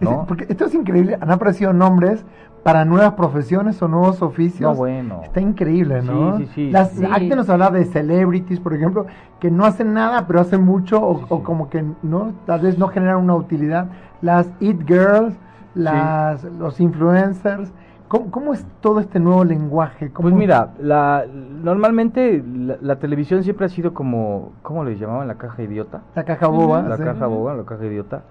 [0.00, 0.26] ¿no?
[0.26, 2.24] Porque esto es increíble, han aparecido nombres
[2.66, 4.72] para nuevas profesiones o nuevos oficios.
[4.72, 5.20] No, bueno.
[5.22, 6.38] Está increíble, ¿no?
[6.38, 6.70] Sí, sí, sí.
[6.72, 9.06] Las, nos habla de celebrities, por ejemplo,
[9.38, 13.18] que no hacen nada, pero hacen mucho, o, como que no, tal vez no generan
[13.18, 13.86] una utilidad.
[14.20, 15.36] Las It Girls,
[15.76, 17.72] las, los influencers.
[18.08, 20.10] ¿Cómo, es todo este nuevo lenguaje?
[20.10, 22.42] Pues mira, la, normalmente
[22.80, 25.28] la, televisión siempre ha sido como, ¿cómo le llamaban?
[25.28, 26.02] La caja idiota.
[26.16, 26.82] La caja boba.
[26.82, 28.22] La caja boba, la caja idiota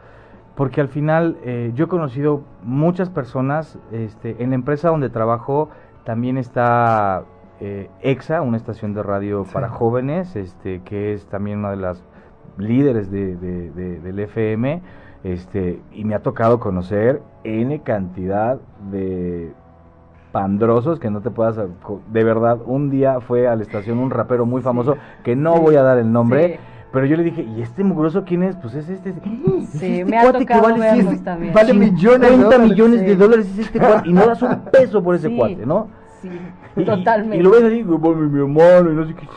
[0.55, 5.69] porque al final eh, yo he conocido muchas personas, este, en la empresa donde trabajo
[6.05, 7.23] también está
[7.59, 12.03] eh, EXA, una estación de radio para jóvenes, este, que es también una de las
[12.57, 14.81] líderes de, del FM,
[15.23, 18.59] este, y me ha tocado conocer N cantidad
[18.91, 19.51] de
[20.31, 24.45] pandrosos que no te puedas de verdad un día fue a la estación un rapero
[24.45, 26.59] muy famoso que no voy a dar el nombre
[26.95, 28.55] pero yo le dije, ¿y este mugroso quién es?
[28.55, 29.13] Pues es este.
[29.13, 31.53] Sí, este me ha tocado vale, verlos también.
[31.53, 32.69] Vale millones de dólares.
[32.69, 34.07] millones de dólares es este cuate.
[34.07, 35.89] Y no das un peso por ese cuate, ¿no?
[36.21, 36.29] Sí,
[36.85, 37.35] totalmente.
[37.35, 39.27] Y, lo ves así, mi, mi hermano, y no sé qué.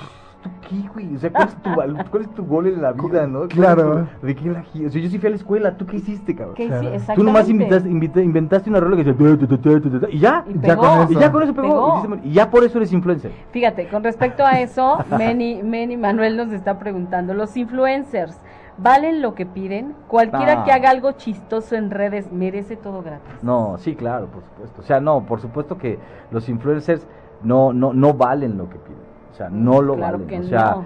[0.68, 1.16] Qué, güey?
[1.16, 3.48] O sea, ¿cuál es tu, cuál es tu gol en la vida, no?
[3.48, 4.06] Claro.
[4.22, 6.54] ¿De qué la O sea, yo sí fui a la escuela, ¿tú qué hiciste, cabrón?
[6.54, 6.98] ¿Qué claro.
[6.98, 10.08] sí, Tú nomás inventaste, inventaste una rola que decía...
[10.10, 11.12] Y ya, y, ya con eso.
[11.12, 12.02] y ya con eso pegó.
[12.02, 12.16] pegó.
[12.22, 13.32] Y, ya por eso eres influencer.
[13.50, 18.38] Fíjate, con respecto a eso, Meni, Meni Manuel nos está preguntando, los influencers...
[18.80, 19.92] ¿Valen lo que piden?
[20.06, 20.64] Cualquiera Ah.
[20.64, 23.42] que haga algo chistoso en redes merece todo gratis.
[23.42, 24.80] No, sí, claro, por supuesto.
[24.80, 25.98] O sea, no, por supuesto que
[26.30, 27.04] los influencers
[27.42, 28.97] no, no, no valen lo que piden.
[29.38, 30.26] O sea, no lo Claro valen.
[30.26, 30.84] que o sea, no.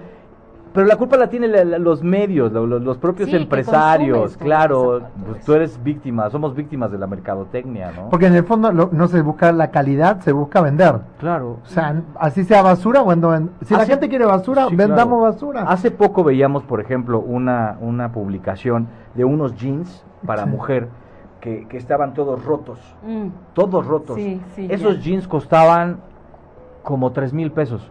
[0.73, 1.51] pero la culpa la tienen
[1.83, 4.19] los medios, lo- lo- los, propios Sí, empresarios.
[4.19, 8.09] consumes Claro, pues tú eres víctima, somos víctimas de la mercadotecnia, ¿no?
[8.11, 10.99] Porque en el fondo lo- no se busca la calidad, se busca vender.
[11.17, 11.57] claro.
[11.63, 15.33] O sea, así sea basura, ven- si la gente quiere basura, Sí, vendamos claro.
[15.33, 15.61] basura.
[15.63, 20.49] Hace poco veíamos, por ejemplo, una, una publicación de unos jeans para Sí.
[20.51, 20.89] mujer
[21.41, 22.77] que, que estaban todos rotos.
[23.03, 24.15] Mm, Todos rotos.
[24.15, 25.01] Sí, sí, Esos ya.
[25.01, 25.97] jeans costaban
[26.83, 27.89] como tres mil pesos.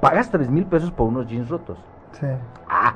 [0.00, 1.78] Pagas tres mil pesos por unos jeans rotos.
[2.12, 2.26] Sí.
[2.68, 2.94] Ah,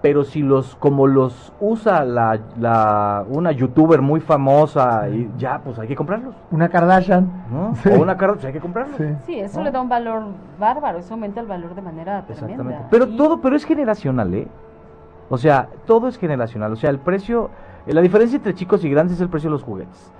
[0.00, 5.78] pero si los, como los usa la, la, una youtuber muy famosa, y ya, pues
[5.78, 7.28] hay que comprarlos, Una Kardashian.
[7.50, 7.74] ¿no?
[7.82, 7.88] Sí.
[7.90, 8.96] O una pues hay que comprarlos.
[8.96, 9.04] Sí.
[9.26, 9.64] Sí, eso ¿no?
[9.64, 10.22] le da un valor
[10.58, 12.54] bárbaro, eso aumenta el valor de manera Exactamente.
[12.62, 12.88] tremenda.
[12.90, 14.46] Pero Y- todo, pero es generacional, ¿eh?
[15.30, 16.72] O sea, todo es generacional.
[16.72, 17.50] O sea, el precio,
[17.86, 20.12] eh, la diferencia entre chicos y grandes es el precio de los juguetes.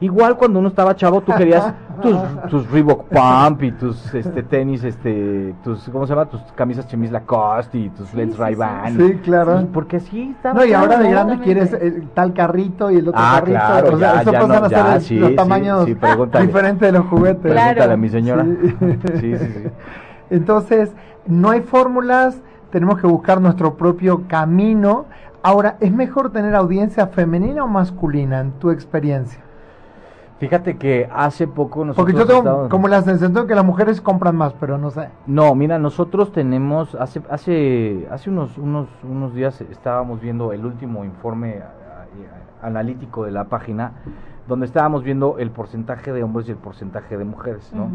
[0.00, 1.72] Igual cuando uno estaba chavo, tú querías
[2.02, 2.16] tus,
[2.50, 6.26] tus Reebok Pump y tus este tenis, este, tus, ¿cómo se llama?
[6.28, 8.96] Tus camisas chemis Lacoste y tus Sí, lens sí, Ray-Ban.
[8.96, 9.60] Sí, claro.
[9.60, 10.54] Sí, porque así estaba.
[10.60, 13.58] No, y ahora de grande quieres el tal carrito y el otro Ah, carrito.
[13.58, 15.94] claro, o sea, ya, eso ya pasan no, a ser sí, los sí, tamaños sí,
[15.94, 16.46] pregúntale.
[16.46, 17.52] diferentes de los juguetes.
[17.52, 17.74] Claro.
[17.80, 18.44] Pregúntale a mi señora.
[18.44, 18.98] Sí.
[19.20, 19.68] Sí, sí, sí.
[20.30, 20.92] Entonces,
[21.26, 25.06] no hay fórmulas, tenemos que buscar nuestro propio camino.
[25.42, 29.40] Ahora, ¿es mejor tener audiencia femenina o masculina en tu experiencia?
[30.38, 33.64] Fíjate que hace poco nosotros Porque yo tengo estábamos- como la sensación de que las
[33.64, 35.08] mujeres compran más, pero no sé.
[35.26, 41.04] No, mira, nosotros tenemos hace hace hace unos unos unos días estábamos viendo el último
[41.04, 41.62] informe
[42.62, 43.92] analítico de la página
[44.48, 47.84] donde estábamos viendo el porcentaje de hombres y el porcentaje de mujeres, ¿no?
[47.84, 47.94] Ujú.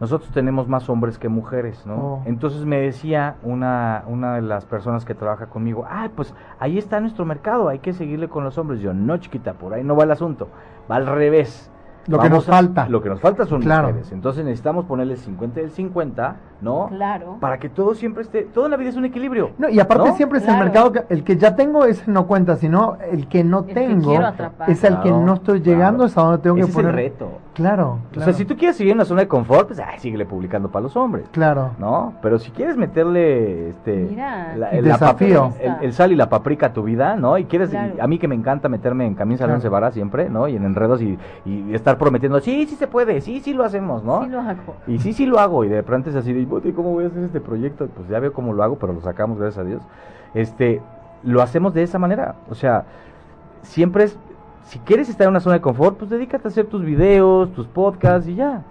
[0.00, 1.94] Nosotros tenemos más hombres que mujeres, ¿no?
[1.94, 2.22] Oh.
[2.24, 7.00] Entonces me decía una una de las personas que trabaja conmigo, "Ah, pues ahí está
[7.00, 10.04] nuestro mercado, hay que seguirle con los hombres." Yo, "No, chiquita, por ahí no va
[10.04, 10.48] el asunto.
[10.90, 11.68] Va al revés."
[12.08, 12.88] Lo que nos a- falta.
[12.88, 13.86] Lo que nos falta son Claro.
[13.86, 14.10] mujeres.
[14.10, 16.88] Entonces necesitamos ponerle el 50 y el 50, ¿no?
[16.88, 17.36] Claro.
[17.38, 19.50] Para que todo siempre esté, toda la vida es un equilibrio.
[19.56, 20.16] No, y aparte ¿no?
[20.16, 20.58] siempre es Claro.
[20.58, 23.66] el mercado, que, el que ya tengo ese no cuenta, sino el que no El
[23.66, 24.68] que tengo atrapar.
[24.68, 26.06] es el que no estoy llegando, claro.
[26.06, 26.90] es a donde tengo Ese que es poner.
[26.90, 27.28] el reto.
[27.54, 28.24] Claro, O claro.
[28.24, 30.84] sea, si tú quieres seguir en una zona de confort, pues ay, síguele publicando para
[30.84, 31.28] los hombres.
[31.32, 31.72] Claro.
[31.78, 32.14] ¿No?
[32.22, 34.56] Pero si quieres meterle este Mira.
[34.56, 35.52] la, El la desafío.
[35.60, 37.36] el, el sal y la paprika a tu vida, ¿no?
[37.36, 37.92] Y quieres Claro.
[37.96, 39.52] y a mí que me encanta meterme en camisa Claro.
[39.52, 40.48] de once varas siempre, ¿no?
[40.48, 44.02] Y en enredos y, y estar prometiendo, "Sí, sí se puede, sí, sí lo hacemos",
[44.02, 44.24] ¿no?
[44.24, 44.76] Sí lo hago.
[44.86, 47.08] Y sí, sí lo hago, y de pronto es así de, "Bote, ¿cómo voy a
[47.08, 47.86] hacer este proyecto?
[47.88, 49.82] Pues ya veo cómo lo hago, pero lo sacamos, gracias a Dios.
[50.32, 50.80] Este,
[51.22, 52.36] lo hacemos de esa manera.
[52.48, 52.84] O sea,
[53.62, 54.18] siempre es,
[54.64, 57.66] si quieres estar en una zona de confort, pues dedícate a hacer tus videos, tus
[57.66, 58.62] podcasts y ya.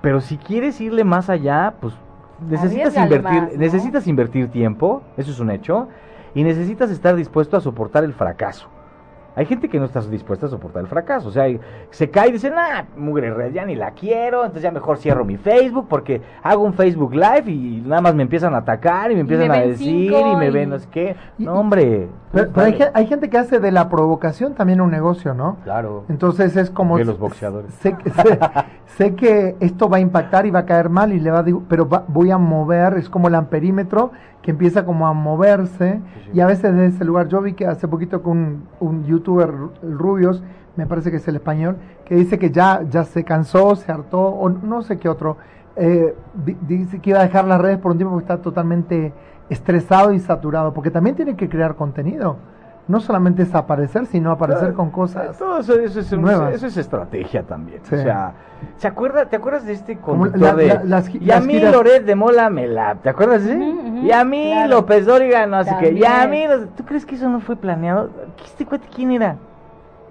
[0.00, 1.94] Pero si quieres irle más allá, pues
[2.48, 3.58] necesitas invertir, más, ¿no?
[3.58, 5.88] necesitas invertir tiempo, eso es un hecho,
[6.34, 8.68] y necesitas estar dispuesto a soportar el fracaso.
[9.34, 11.28] Hay gente que no está dispuesta a soportar el fracaso.
[11.28, 11.46] O sea,
[11.90, 15.24] se cae y dice, nah, mugre red, ya ni la quiero, entonces ya mejor cierro
[15.24, 19.14] mi Facebook porque hago un Facebook Live y nada más me empiezan a atacar y
[19.14, 21.16] me empiezan me a decir y me y- ven, no sé qué.
[21.38, 22.08] Y- No, hombre.
[22.32, 25.56] Pero, pero hay, hay gente que hace de la provocación también un negocio, ¿no?
[25.64, 26.04] Claro.
[26.08, 26.96] Entonces es como...
[26.98, 27.72] De los boxeadores.
[27.74, 28.38] Sé, que- sé,
[28.86, 31.42] sé que esto va a impactar y va a caer mal y le va a...
[31.42, 34.12] digo, Pero va- voy a mover, es como el amperímetro
[34.42, 36.30] que empieza como a moverse Sí, sí.
[36.34, 39.50] y a veces desde ese lugar, yo vi que hace poquito con un, un youtuber,
[39.82, 40.42] Rubios,
[40.76, 44.20] me parece que es el español, que dice que ya, ya se cansó, se hartó,
[44.20, 45.36] o no sé qué otro,
[45.76, 46.14] eh,
[46.44, 49.12] di- dice que iba a dejar las redes por un tiempo porque está totalmente
[49.48, 52.36] estresado y saturado, porque también tiene que crear contenido.
[52.88, 55.38] No solamente es aparecer, sino aparecer con cosas.
[55.38, 56.52] Todo eso, eso es, nuevas.
[56.54, 57.78] eso es estrategia también.
[57.84, 57.94] Sí.
[57.94, 58.32] O sea,
[58.76, 60.66] ¿se acuerda, ¿te acuerdas de este conductor la- de...
[60.66, 62.96] la- las gi- y a mí giras- Loret de Mola me la...
[62.96, 63.62] ¿Te acuerdas de ese?
[63.62, 64.70] Ujú, y a mí claro.
[64.76, 65.92] López Dóriga, no sé qué.
[65.92, 66.44] Y a mí...
[66.46, 66.70] También.
[66.76, 68.10] ¿Tú crees que eso no fue planeado?
[68.36, 69.36] ¿Qué este cuate quién era?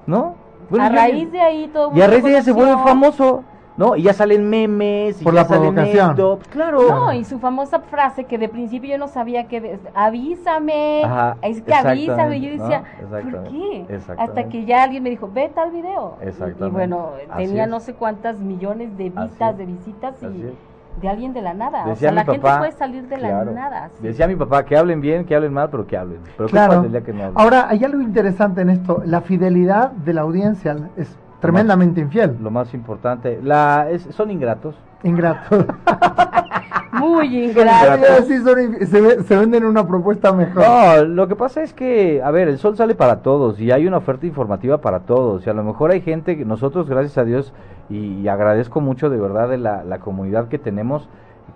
[0.07, 0.35] ¿No?
[0.69, 3.43] Bueno, a yo- raíz de ahí todo Y a raíz de ella se vuelve famoso,
[3.75, 3.95] ¿no?
[3.97, 6.39] Y ya salen memes y Por ya la salen provocación.
[6.49, 6.81] Claro.
[6.89, 11.37] No, y su famosa frase que de principio yo no sabía que de- avísame, Ajá,
[11.41, 13.09] es que avísame, y yo decía, ¿no?
[13.09, 13.85] ¿por qué?
[14.17, 16.17] Hasta que ya alguien me dijo, ve tal video.
[16.21, 17.69] Y- Y, bueno, así tenía es.
[17.69, 20.70] no sé cuántas millones de vistas, de visitas así y es.
[20.99, 21.85] De alguien de la nada.
[21.85, 23.89] Decía o sea, mi la gente papá, puede salir de claro, la nada.
[23.95, 24.03] sí.
[24.03, 26.19] Decía mi papá que hablen bien, que hablen mal, pero que hablen.
[26.37, 26.73] Pero ¿qué Claro.
[26.73, 27.39] pasa el día que no hablen?
[27.39, 29.01] Ahora, hay algo interesante en esto.
[29.05, 32.37] La fidelidad de la audiencia es tremendamente infiel.
[32.41, 34.75] Lo más importante, la, es- son ingratos.
[35.03, 35.65] Ingrato.
[36.91, 38.23] Muy ingrato.
[38.25, 40.63] se, se venden una propuesta mejor.
[40.63, 43.87] No, lo que pasa es que, a ver, el sol sale para todos y hay
[43.87, 45.45] una oferta informativa para todos.
[45.45, 47.53] Y a lo mejor hay gente que nosotros, gracias a Dios,
[47.89, 51.09] y, agradezco mucho de verdad de la, la comunidad que tenemos,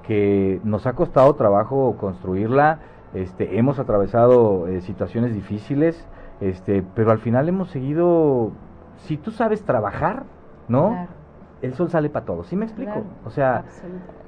[0.05, 2.79] que nos ha costado trabajo construirla.
[3.13, 6.05] Este, hemos atravesado eh, situaciones difíciles,
[6.41, 8.51] este, pero al final hemos seguido.
[8.97, 10.23] Si tú sabes trabajar,
[10.67, 11.07] ¿no?
[11.61, 12.47] el sol sale para todos.
[12.47, 13.03] ¿Sí me explico?
[13.25, 13.63] o sea,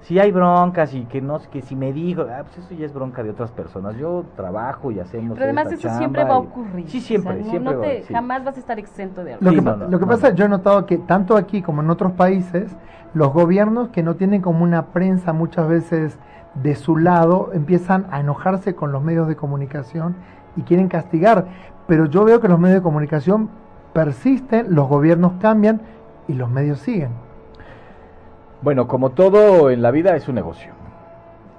[0.01, 2.93] si hay broncas y que no que si me digo, ah, pues eso ya es
[2.93, 3.95] bronca de otras personas.
[3.97, 5.33] Yo trabajo y hacemos.
[5.33, 6.87] Pero además eso siempre va a ocurrir.
[6.87, 8.03] Sí, siempre, siempre.
[8.09, 9.45] Jamás vas a estar exento de algo.
[9.45, 12.75] Lo que, lo que pasa, yo he notado que tanto aquí como en otros países,
[13.13, 16.17] los gobiernos que no tienen como una prensa muchas veces
[16.55, 20.15] de su lado empiezan a enojarse con los medios de comunicación
[20.55, 21.47] y quieren castigar.
[21.87, 23.49] Pero yo veo que los medios de comunicación
[23.93, 25.81] persisten, los gobiernos cambian
[26.27, 27.26] y los medios siguen.
[28.61, 30.71] Bueno, como todo en la vida es un negocio.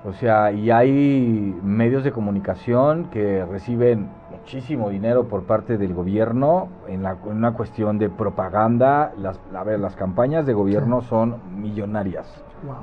[0.05, 6.69] O sea, y hay medios de comunicación que reciben muchísimo dinero por parte del gobierno
[6.89, 9.13] en, la, una cuestión de propaganda.
[9.19, 12.27] Las, a ver, las campañas de gobierno son millonarias,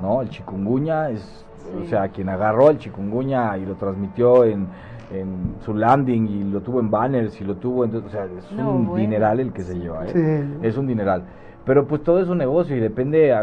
[0.00, 0.22] ¿no?
[0.22, 1.44] El chikungunya es,
[1.82, 4.68] o sea, quien agarró el chikungunya y lo transmitió en,
[5.12, 8.50] en su landing y lo tuvo en banners y lo tuvo en, o sea, es
[8.52, 10.44] un dineral el que se lleva, ¿eh?
[10.62, 11.24] Es un dineral.
[11.66, 13.36] Pero pues todo es un negocio y depende,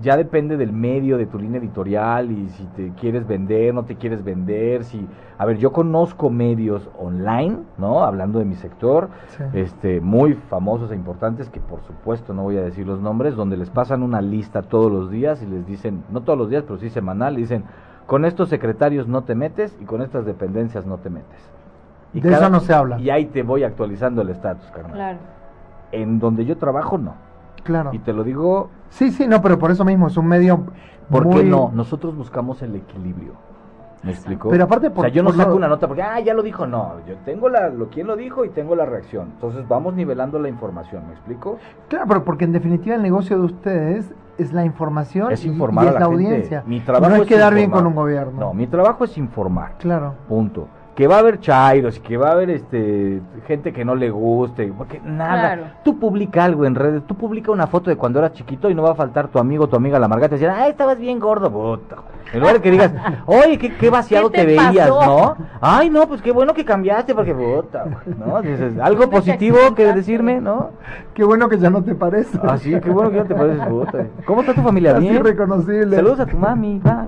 [0.00, 3.96] ya depende del medio, de tu línea editorial y si te quieres vender, no te
[3.96, 5.06] quieres vender, si,
[5.36, 8.02] a ver, yo conozco medios online, ¿no?
[8.02, 9.10] Hablando de mi sector,
[9.52, 13.58] este, muy famosos e importantes que por supuesto no voy a decir los nombres, donde
[13.58, 16.78] les pasan una lista todos los días y les dicen, no todos los días, pero
[16.78, 17.64] sí semanal, dicen,
[18.06, 21.52] con estos secretarios no te metes y con estas dependencias no te metes.
[22.14, 22.98] Y de eso no se habla.
[22.98, 24.94] Y ahí te voy actualizando el estatus, carnal.
[24.94, 25.18] Claro.
[25.92, 27.25] En donde yo trabajo, no.
[27.66, 27.90] Claro.
[27.92, 28.70] Y te lo digo.
[28.88, 30.64] Sí, sí, no, pero por eso mismo es un medio.
[31.10, 31.70] ¿Por qué no?
[31.74, 33.32] Nosotros buscamos el equilibrio.
[34.02, 34.50] ¿Me explico?
[34.50, 36.66] Pero aparte, por, o sea, yo no saco una nota porque, ah, ya lo dijo,
[36.66, 36.94] no.
[37.08, 39.30] Yo tengo la, lo quién lo dijo y tengo la reacción.
[39.34, 41.58] Entonces vamos nivelando la información, ¿me explico?
[41.88, 45.88] Claro, pero porque en definitiva el negocio de ustedes es la información es informar y,
[45.88, 46.62] es la, la audiencia.
[46.66, 48.38] Mi trabajo no es quedar bien con un gobierno.
[48.38, 49.76] No, mi trabajo es informar.
[49.78, 50.14] Claro.
[50.28, 53.94] Punto que va a haber chairos y que va a haber este gente que no
[53.94, 55.74] le guste, porque nada.
[55.84, 58.82] Tú publica algo en redes, tú publica una foto de cuando eras chiquito y no
[58.82, 61.52] va a faltar tu amigo, tu amiga la margata y decir, ah, estabas bien gordo,
[61.52, 61.96] puta.
[62.32, 62.92] En lugar de que digas,
[63.26, 65.36] oye, qué, qué vaciado te, veías, ¿no?
[65.60, 67.84] Ay, no, pues qué bueno que cambiaste, porque puta,
[68.18, 68.40] ¿no?
[68.40, 70.70] Dices, algo positivo que decirme, ¿no?
[71.14, 72.38] Qué bueno que ya no te parece.
[72.42, 74.06] Ah, sí, qué bueno que ya te pareces, puta.
[74.24, 74.94] ¿Cómo está tu familia?
[74.94, 75.22] Bien.
[75.22, 75.94] reconocible.
[75.94, 77.06] Saludos a tu mami, va.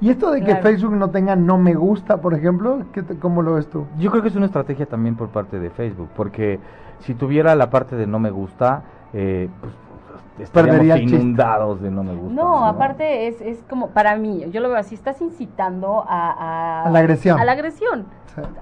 [0.00, 3.54] Y esto de que Facebook no tenga no me gusta, por ejemplo, ¿qué ¿cómo lo
[3.54, 3.86] ves tú?
[3.98, 6.58] Yo creo que es una estrategia también por parte de Facebook, porque
[6.98, 9.72] si tuviera la parte de no me gusta, eh, pues
[10.40, 12.34] estaríamos inundados de no me gusta.
[12.34, 16.82] No, aparte es, es como, para mí, yo lo veo así, estás incitando a...
[16.84, 17.38] A, la agresión.
[17.38, 18.06] A la agresión.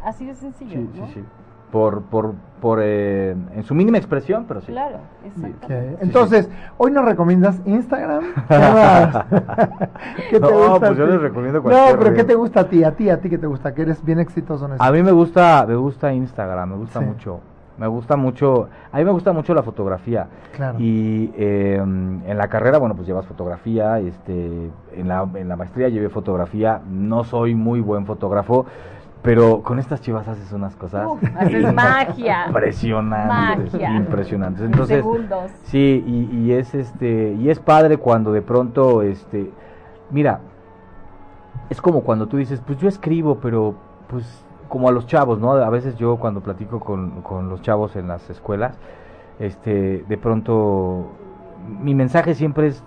[0.05, 0.81] Así de sencillo.
[0.81, 1.25] Sí, sí, sí
[1.71, 4.73] por, por, por eh, en su mínima expresión, pero sí.
[4.73, 5.67] Claro, exacto.
[6.01, 6.49] Entonces,
[6.79, 8.25] hoy nos recomiendas Instagram.
[10.31, 12.69] ¿Qué, te no, gusta pues yo les recomiendo cualquier No, pero ¿qué te gusta a
[12.69, 12.85] ti?
[12.85, 14.83] A ti, a ti que te gusta, que eres bien exitoso en eso.
[14.83, 17.41] A mí me gusta, me gusta Instagram, me gusta mucho.
[17.79, 20.27] Me gusta mucho, a mí me gusta mucho la fotografía.
[20.55, 20.79] Claro.
[20.79, 25.89] Y eh, en la carrera, bueno, pues llevas fotografía, este, en la, en la maestría
[25.89, 28.67] llevé fotografía, no soy muy buen fotógrafo,
[29.23, 31.07] pero con estas chivas haces unas cosas.
[31.39, 32.47] haces magia.
[32.47, 33.75] Impresionantes.
[33.75, 34.63] Impresionantes.
[34.63, 35.05] Entonces,
[35.65, 39.51] sí, y, y, es este, y es padre cuando de pronto, este,
[40.11, 40.41] mira,
[41.69, 43.75] es como cuando tú dices, pues yo escribo, pero
[44.09, 45.53] pues como a los chavos, ¿no?
[45.53, 48.79] A veces yo cuando platico con, con los chavos en las escuelas,
[49.39, 51.11] este, de pronto
[51.83, 52.83] mi mensaje siempre es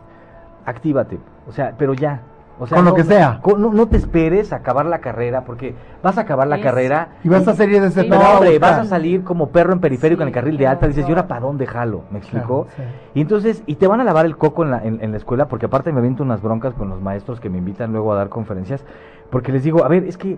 [0.65, 2.21] actívate, o sea, pero ya,
[2.57, 3.41] con lo que sea.
[3.57, 7.09] no, te esperes a acabar la carrera, porque vas a acabar la carrera.
[7.23, 10.29] Y vas a salir de ese hombre, vas a salir como perro en periférico en
[10.29, 10.87] el carril de alta.
[10.87, 12.03] Dices, ¿y ahora para dónde jalo?
[12.11, 12.67] ¿Me explicó?
[13.13, 15.65] Y entonces, y te van a lavar el coco en la, en, la escuela, porque
[15.65, 18.83] aparte me aviento unas broncas con los maestros que me invitan luego a dar conferencias,
[19.29, 20.37] porque les digo, a ver, es que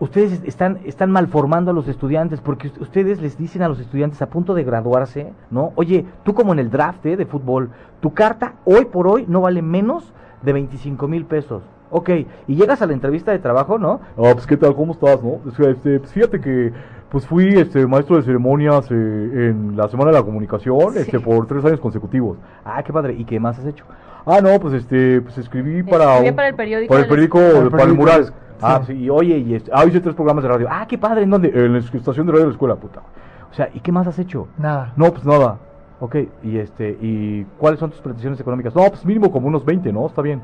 [0.00, 4.20] ustedes están, están mal formando a los estudiantes, porque ustedes les dicen a los estudiantes
[4.20, 5.72] a punto de graduarse, ¿no?
[5.76, 7.16] Oye, tú como en el draft ¿eh?
[7.16, 10.12] de fútbol, tu carta hoy por hoy no vale menos
[10.42, 11.62] de 25 mil pesos.
[11.90, 12.10] Ok,
[12.48, 14.00] y llegas a la entrevista de trabajo, ¿no?
[14.16, 15.40] Ah, pues qué tal, ¿cómo estás, no?
[15.46, 16.72] Este, pues fíjate que
[17.10, 21.46] pues fui este maestro de ceremonias eh, en la Semana de la Comunicación este por
[21.46, 22.38] tres años consecutivos.
[22.64, 23.12] Ah, qué padre.
[23.12, 23.84] ¿Y qué más has hecho?
[24.24, 26.88] Ah, no, pues este, pues escribí para, para el periódico.
[26.88, 28.32] Para el periódico, para el mural.
[28.62, 30.68] Ah, sí, y oye, y este, ah, hice tres programas de radio.
[30.70, 31.48] Ah, qué padre, ¿en dónde?
[31.48, 33.02] En la estación de radio de la escuela, puta.
[33.50, 34.48] O sea, ¿y qué más has hecho?
[34.56, 34.94] Nada.
[34.96, 35.58] No, pues nada.
[36.02, 38.74] Ok, y este, ¿y cuáles son tus pretensiones económicas?
[38.74, 40.04] No, pues mínimo como unos 20, ¿no?
[40.04, 40.42] Está bien.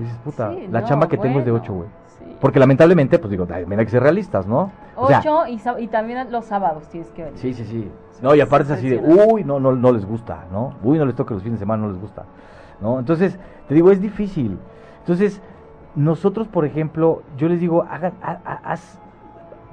[0.00, 1.88] dices, puta, la chamba que tengo es de 8, güey.
[2.40, 4.72] Porque lamentablemente, pues digo, también hay que ser realistas, ¿no?
[4.96, 7.38] 8 y, y, también los sábados tienes que venir.
[7.38, 7.88] Sí, sí, sí.
[8.20, 10.74] No, y aparte es así de, uy, no, no, no les gusta, ¿no?
[10.82, 12.24] Uy, no les toca los fines de semana, no les gusta,
[12.80, 12.98] ¿no?
[12.98, 13.38] Entonces,
[13.68, 14.58] te digo, es difícil.
[14.98, 15.40] Entonces,
[15.94, 18.98] nosotros, por ejemplo, yo les digo, hagan, haz,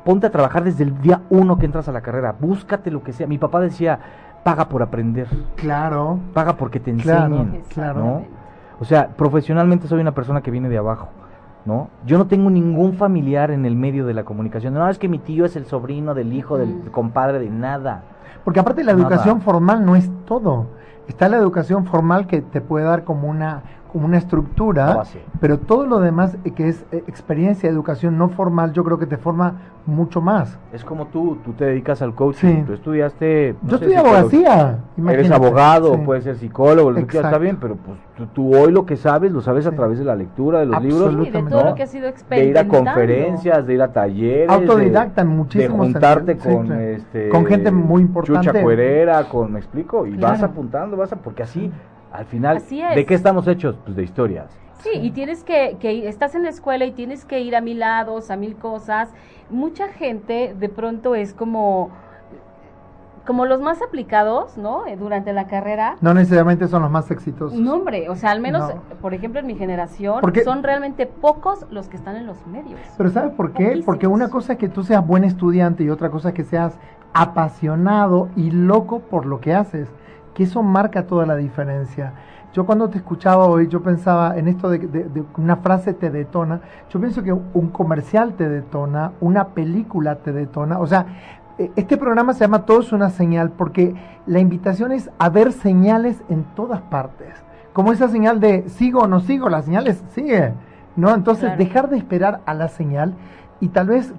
[0.06, 3.14] ponte a trabajar desde el día uno que entras a la carrera, búscate lo que
[3.14, 3.26] sea.
[3.26, 4.00] Mi papá decía,
[4.44, 5.28] paga por aprender.
[5.56, 6.20] Claro.
[6.34, 8.24] Paga porque te enseñen, claro, ¿no?
[8.80, 11.10] O sea, profesionalmente soy una persona que viene de abajo.
[11.66, 11.90] ¿no?
[12.06, 14.74] Yo no tengo ningún familiar en el medio de la comunicación.
[14.74, 18.04] No, es que mi tío es el sobrino del hijo del compadre de nada.
[18.46, 20.68] Porque aparte la educación formal no es todo.
[21.10, 25.04] Está la educación formal que te puede dar como una como una estructura,
[25.40, 29.06] pero todo lo demás eh, que es eh, experiencia, educación no formal, yo creo que
[29.06, 30.60] te forma mucho más.
[30.74, 33.56] Es como tú, tú te dedicas al coaching, tú estudiaste...
[33.64, 34.80] yo estudié abogacía.
[35.08, 37.98] Eres abogado, puedes ser psicólogo, lo que está bien, pero pues
[38.34, 41.18] tú, hoy lo que sabes, lo sabes a través de la lectura de los libros.
[41.18, 44.50] de todo lo que has ido De ir a conferencias, de ir a talleres.
[44.50, 48.48] Autodidacta de, juntarte con, este, con gente muy importante.
[48.48, 51.72] Chucha Cuerera, con, me explico, y vas apuntando, vas a, porque así
[52.18, 52.64] al final,
[52.96, 53.76] ¿de qué estamos hechos?
[53.84, 54.50] Pues de historias.
[54.82, 57.80] Sí, y tienes que, que, estás en la escuela y tienes que ir a mil
[57.80, 59.10] lados, a mil cosas.
[59.52, 61.92] Mucha gente de pronto es como,
[63.26, 64.88] como los más aplicados, ¿no?
[64.88, 65.98] Eh, durante la carrera.
[66.02, 67.60] No necesariamente son los más exitosos.
[67.60, 71.88] No, hombre, o sea, al menos, por ejemplo, en mi generación, son realmente pocos los
[71.88, 72.80] que están en los medios.
[72.98, 73.84] Pero ¿sabes por qué?
[73.86, 76.80] Porque una cosa es que tú seas buen estudiante y otra cosa es que seas
[77.14, 79.88] apasionado y loco por lo que haces
[80.38, 82.14] que eso marca toda la diferencia.
[82.54, 86.62] Yo cuando te escuchaba hoy, yo pensaba en esto de, una frase te detona.
[86.92, 90.78] Yo pienso que un comercial te detona, una película te detona.
[90.78, 91.08] O sea,
[91.58, 93.96] e, este programa se llama Todo es una señal porque
[94.28, 97.34] la invitación es a ver señales en todas partes.
[97.74, 100.54] Como esa señal de sigo o no sigo, la señal es sigue.
[100.96, 101.16] ¿no?
[101.16, 103.16] Entonces, dejar de esperar a la señal
[103.60, 104.14] y tal vez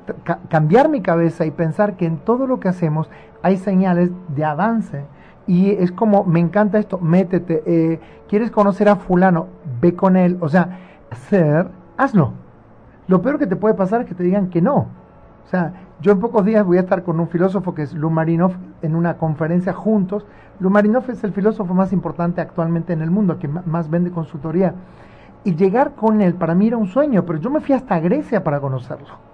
[0.48, 3.08] cambiar mi cabeza y pensar que en todo lo que hacemos
[3.40, 5.04] hay señales de avance
[5.48, 9.46] y es como, me encanta esto, métete, eh, quieres conocer a fulano,
[9.80, 10.78] ve con él, o sea,
[11.10, 12.34] hacer, hazlo.
[13.06, 14.76] Lo peor que te puede pasar es que te digan que no.
[14.76, 15.72] O sea,
[16.02, 19.16] yo en pocos días voy a estar con un filósofo que es Lumarinov en una
[19.16, 20.26] conferencia juntos.
[20.60, 24.74] Lumarinov es el filósofo más importante actualmente en el mundo, que más vende consultoría.
[25.44, 28.44] Y llegar con él para mí era un sueño, pero yo me fui hasta Grecia
[28.44, 29.27] para conocerlo.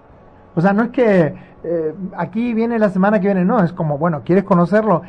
[0.54, 1.34] O sea, no es que
[1.64, 5.02] eh, aquí viene la semana que viene, no, es como, bueno, quieres conocerlo,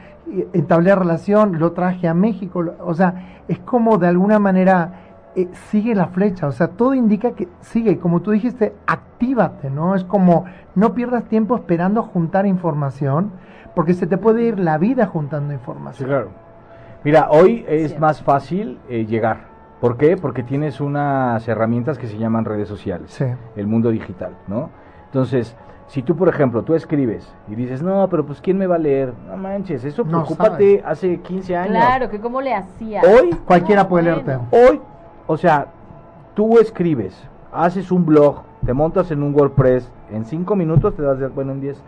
[0.54, 5.94] entablé relación, lo traje a México, o sea, es como de alguna manera eh, sigue
[5.94, 9.94] la flecha, o sea, todo indica que sigue, como tú dijiste, actívate, ¿no?
[9.94, 13.32] Es como no pierdas tiempo esperando juntar información,
[13.76, 15.98] porque se te puede ir la vida juntando información.
[15.98, 16.30] Sí, claro.
[17.04, 19.54] Mira, hoy es más fácil eh, llegar.
[19.82, 20.16] ¿Por qué?
[20.16, 23.22] Porque tienes unas herramientas que se llaman redes sociales,
[23.56, 24.70] el mundo digital, ¿no?
[25.16, 25.56] Entonces,
[25.88, 28.80] si tú, por ejemplo, tú escribes y dices, no, pero pues ¿quién me va a
[28.80, 29.14] leer?
[29.30, 31.72] No manches, eso preocúpate hace 15 años.
[31.72, 33.02] Claro, que cómo le hacía.
[33.02, 34.38] Hoy, cualquiera puede leerte.
[34.52, 34.82] Hoy,
[35.26, 35.68] o sea,
[36.34, 37.18] tú escribes,
[37.54, 41.54] haces un blog, te montas en un WordPress, en 5 minutos te das de, bueno,
[41.54, 41.82] en 10,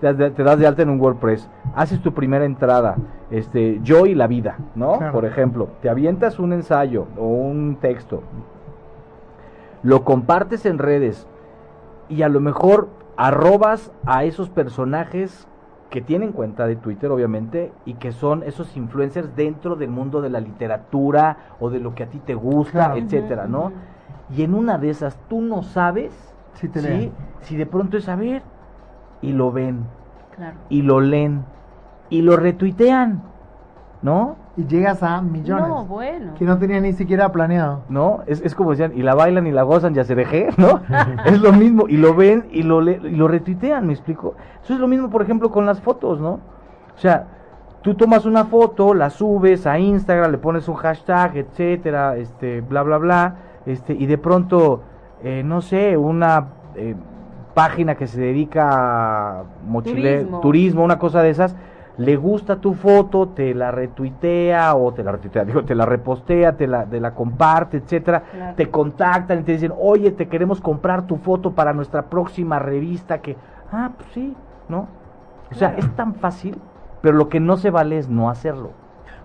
[0.00, 2.96] te, das de alta en un WordPress, haces tu primera entrada,
[3.30, 4.98] este, yo y la vida, ¿no?
[5.12, 8.22] Por ejemplo, te avientas un ensayo o un texto,
[9.82, 11.28] lo compartes en redes,
[12.08, 15.46] y a lo mejor arrobas a esos personajes
[15.90, 20.28] que tienen cuenta de Twitter, obviamente, y que son esos influencers dentro del mundo de
[20.30, 23.72] la literatura o de lo que a ti te gusta, etcétera, ¿no?
[24.36, 26.12] Y en una de esas tú no sabes
[26.54, 26.68] si,
[27.40, 28.42] si de pronto es a ver
[29.22, 29.84] y lo ven,
[30.68, 31.44] y lo leen,
[32.10, 33.22] y lo retuitean,
[34.02, 34.36] ¿no?
[34.58, 35.68] Y llegas a millones.
[35.68, 36.34] No, bueno.
[36.36, 37.84] Que no tenía ni siquiera planeado.
[37.88, 40.80] No, es, es como decían, y la bailan y la gozan, ya se dejé, ¿no?
[41.24, 44.34] es lo mismo, y lo ven y lo, le, y lo retuitean, ¿me explico?
[44.62, 46.32] Eso es lo mismo, por ejemplo, con las fotos, ¿no?
[46.32, 47.28] O sea,
[47.82, 52.82] tú tomas una foto, la subes a Instagram, le pones un hashtag, etcétera, este, bla,
[52.82, 54.82] bla, bla, este, y de pronto,
[55.22, 56.96] eh, no sé, una eh,
[57.54, 61.54] página que se dedica a mochile, turismo, una cosa de esas,
[61.98, 66.56] le gusta tu foto, te la retuitea o te la retuitea, digo, te la repostea,
[66.56, 71.06] te la, te la comparte, etcétera, te contactan y te dicen, oye, te queremos comprar
[71.06, 73.36] tu foto para nuestra próxima revista que,
[73.72, 74.34] ah, pues sí,
[74.68, 74.88] ¿no?
[75.50, 76.58] O sea, es tan fácil,
[77.00, 78.70] pero lo que no se vale es no hacerlo.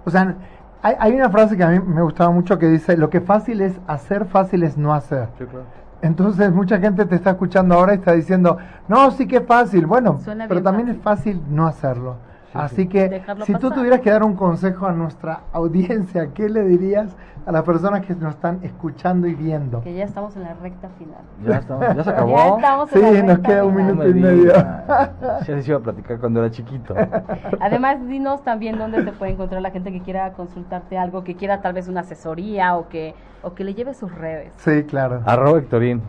[0.05, 0.36] O sea,
[0.82, 3.61] hay, hay una frase que a mí me gustaba mucho que dice, lo que fácil
[3.61, 5.28] es hacer, fácil es no hacer.
[5.38, 5.65] Sí, claro.
[6.01, 8.57] Entonces mucha gente te está escuchando ahora y está diciendo,
[8.89, 10.19] no, sí que es fácil, bueno,
[10.49, 12.17] pero también es fácil no hacerlo.
[12.54, 17.16] Así que si tú tuvieras que dar un consejo a nuestra audiencia, ¿qué le dirías
[17.45, 19.82] a las personas que nos están escuchando y viendo.
[19.82, 21.20] Que ya estamos en la recta final.
[21.45, 22.38] Ya, estamos, ya se acabó.
[22.38, 23.86] Ya estamos en Sí, la nos recta queda un final.
[23.95, 24.54] minuto y me medio.
[25.47, 26.95] Ya les iba a platicar cuando era chiquito.
[27.60, 31.62] Además, dinos también dónde te puede encontrar la gente que quiera consultarte algo, que quiera
[31.62, 34.54] tal vez una asesoría o que, o que le lleve sus redes.
[34.58, 35.22] Sí, claro.
[35.26, 36.01] Arroba Hectorín.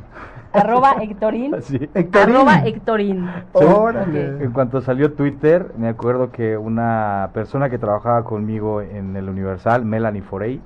[0.61, 1.55] Arroba Hectorín.
[1.61, 1.90] Sí.
[1.94, 2.36] Hectorín.
[2.36, 3.28] Arroba Hectorín.
[3.52, 4.44] Órale.
[4.44, 9.84] En cuanto salió Twitter, me acuerdo que una persona que trabajaba conmigo en el Universal,
[9.84, 10.61] Melanie Forey,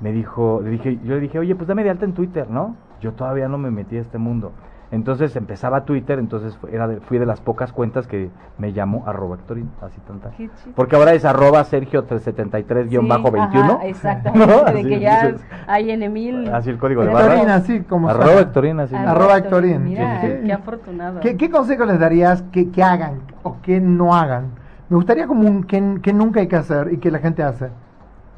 [0.00, 2.76] me dijo, le dije, yo le dije, oye, pues dame de alta en Twitter, ¿no?
[3.00, 4.52] Yo todavía no me metí a este mundo.
[4.92, 8.28] Entonces empezaba Twitter, entonces era de- fui de las pocas cuentas que
[8.58, 10.30] me llamó arroba Hectorín, así tanta.
[10.74, 13.74] Porque ahora es arroba Sergio Sí, 373-21.
[13.76, 14.64] ajá, exactamente, ¿No?
[14.64, 16.52] de Así, que ya dices, hay en mil.
[16.52, 17.34] Así el código de barra.
[17.34, 18.40] Hectorín, así como Arroba.
[18.40, 18.94] Hectorín, así.
[18.96, 19.84] Arroba Hectorín.
[19.84, 20.46] Mira, Sí, sí.
[20.46, 21.20] qué afortunado.
[21.20, 24.46] ¿Qué, qué consejo les darías que, que hagan o que no hagan?
[24.88, 27.68] Me gustaría como un que, que nunca hay que hacer y que la gente hace.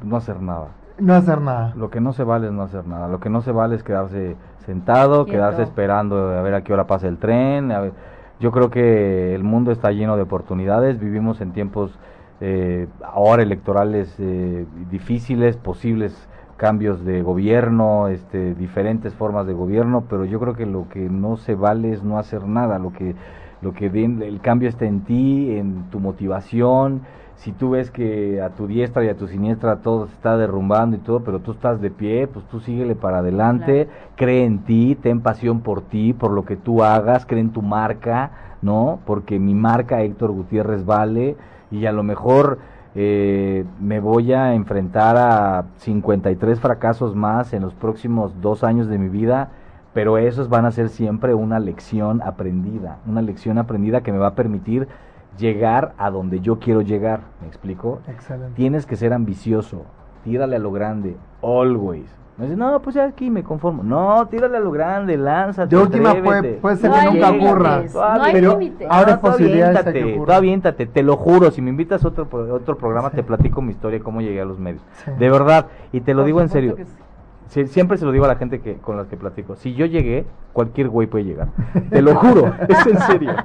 [0.03, 0.67] No hacer nada.
[0.99, 1.73] No hacer nada.
[1.75, 3.07] Lo que no se vale es no hacer nada.
[3.07, 4.35] Lo que no se vale es quedarse
[4.65, 5.37] sentado, Quieto.
[5.37, 7.71] quedarse esperando a ver a qué hora pasa el tren.
[7.71, 7.93] a ver-
[8.39, 10.99] Yo creo que el mundo está lleno de oportunidades.
[10.99, 11.97] Vivimos en tiempos
[12.41, 16.27] eh, ahora electorales eh, difíciles, posibles
[16.57, 21.37] cambios de gobierno, este, diferentes formas de gobierno, pero yo creo que lo que no
[21.37, 22.79] se vale es no hacer nada.
[22.79, 23.15] Lo que
[23.61, 27.01] lo que den- el cambio está en ti, en tu motivación.
[27.35, 30.95] Si tú ves que a tu diestra y a tu siniestra todo se está derrumbando
[30.95, 34.95] y todo, pero tú estás de pie, pues tú síguele para adelante, cree en ti,
[34.95, 38.31] ten pasión por ti, por lo que tú hagas, cree en tu marca,
[38.61, 38.99] ¿no?
[39.05, 41.35] Porque mi marca Héctor Gutiérrez vale
[41.69, 42.59] y a lo mejor
[42.95, 48.99] eh, me voy a enfrentar a 53 fracasos más en los próximos dos años de
[48.99, 49.49] mi vida,
[49.93, 54.27] pero esos van a ser siempre una lección aprendida, una lección aprendida que me va
[54.27, 54.87] a permitir
[55.37, 57.99] llegar a donde yo quiero llegar, ¿me explico?
[58.07, 58.53] Excelente.
[58.55, 59.83] Tienes que ser ambicioso,
[60.23, 62.09] tírale a lo grande, always.
[62.35, 63.83] No dices, no, pues ya aquí me conformo.
[63.83, 65.75] No, tírale a lo grande, lánzate.
[65.75, 67.83] De última puede, puede ser No que hay nunca ocurra.
[67.93, 68.59] no hay pero
[68.89, 73.17] ahora No, aviéntate, aviéntate, te lo juro, si me invitas a otro, otro programa Sí.
[73.17, 74.81] te platico mi historia, cómo llegué a los medios.
[75.05, 75.11] Sí.
[75.19, 76.75] De verdad, y te lo digo en serio.
[76.75, 76.91] que sí.
[77.53, 79.55] Sí, siempre se lo digo a la gente que con las que platico.
[79.55, 81.49] Si yo llegué, cualquier güey puede llegar.
[81.91, 83.35] Te lo juro, es en serio.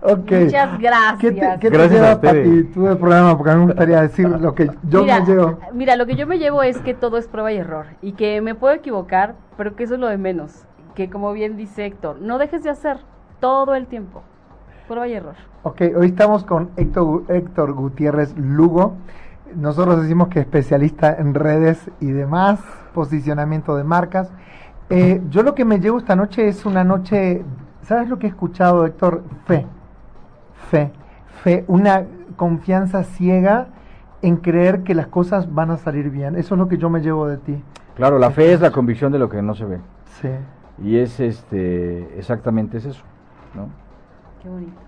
[0.00, 0.30] Ok.
[0.30, 1.18] Muchas gracias.
[1.18, 3.36] ¿Qué te, qué te Gracias a del programa?
[3.36, 5.58] Porque a mí me gustaría decir lo que yo mira, me llevo.
[5.72, 8.40] Mira, lo que yo me llevo es que todo es prueba y error y que
[8.40, 10.66] me puedo equivocar, pero que eso es lo de menos.
[10.94, 12.98] Que como bien dice Héctor, no dejes de hacer
[13.40, 14.22] todo el tiempo.
[14.86, 15.34] Prueba y error.
[15.64, 18.94] Ok, hoy estamos con Héctor, Héctor Gutiérrez Lugo.
[19.56, 22.60] Nosotros decimos que especialista en redes y demás,
[22.94, 24.30] posicionamiento de marcas.
[24.90, 27.42] Eh, yo lo que me llevo esta noche es una noche,
[27.82, 29.22] ¿sabes lo que he escuchado, Héctor?
[29.46, 29.66] Fe.
[30.70, 30.92] Fe.
[31.42, 31.64] Fe.
[31.68, 32.04] Una
[32.36, 33.68] confianza ciega
[34.22, 36.36] en creer que las cosas van a salir bien.
[36.36, 37.62] Eso es lo que yo me llevo de ti.
[37.96, 39.78] Claro, la fe es la convicción de lo que no se ve.
[40.20, 40.28] Sí.
[40.82, 43.02] Y es este exactamente es eso,
[43.54, 43.68] ¿no?
[44.42, 44.87] Qué bonito.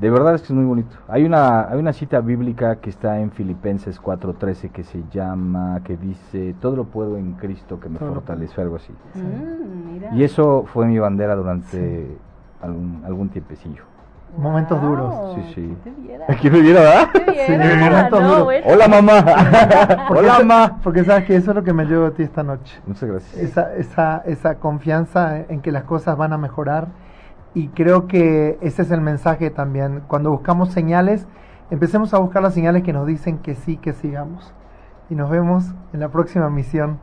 [0.00, 0.96] De verdad es que es muy bonito.
[1.08, 5.96] Hay una hay una cita bíblica que está en Filipenses 4:13 que se llama que
[5.96, 8.92] dice, "Todo lo puedo en Cristo que me Todo fortalece", algo así.
[9.14, 9.20] Sí.
[9.20, 10.10] Mm, mira.
[10.14, 12.16] Y eso fue mi bandera durante
[12.62, 13.82] algún algún tiempecillo.
[14.36, 15.14] Momentos Wow, duros.
[15.34, 15.76] Sí, sí.
[15.82, 16.26] ¿Te viera?
[16.40, 17.08] ¿Quién me viera, verdad?
[17.12, 17.46] ¿Te viera?
[17.46, 18.44] Sí, momentos No, duros.
[18.44, 18.66] bueno.
[18.68, 19.24] Hola, mamá.
[20.08, 20.78] Porque Hola, mamá.
[20.84, 22.78] Porque sabes que eso es lo que me llevo de ti esta noche.
[22.86, 23.34] Muchas gracias.
[23.42, 26.86] esa, esa, esa confianza en que las cosas van a mejorar
[27.54, 30.02] y creo que ese es el mensaje también.
[30.06, 31.26] Cuando buscamos señales,
[31.70, 34.52] empecemos a buscar las señales que nos dicen que sí, que sigamos.
[35.10, 36.98] Y nos vemos en la próxima misión.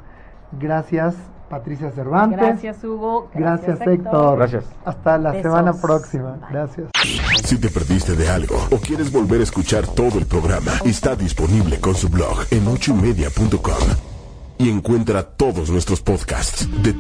[0.52, 1.16] Gracias,
[1.50, 2.40] Patricia Cervantes.
[2.40, 3.30] Gracias, Hugo.
[3.34, 4.38] Gracias, Héctor.
[4.38, 4.66] Gracias.
[4.86, 5.52] Hasta la Besos.
[5.52, 6.32] semana próxima.
[6.34, 6.48] Bye.
[6.52, 6.90] Gracias.
[7.44, 11.80] Si te perdiste de algo o quieres volver a escuchar todo el programa, está disponible
[11.80, 13.74] con su blog en ochoymedia.com.
[14.58, 16.94] Y encuentra todos nuestros podcasts de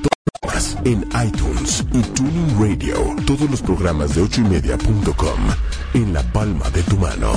[0.84, 2.96] en iTunes y Tuning Radio.
[3.26, 5.40] Todos los programas de ochoymedia.com
[5.94, 7.34] en la palma de tu mano.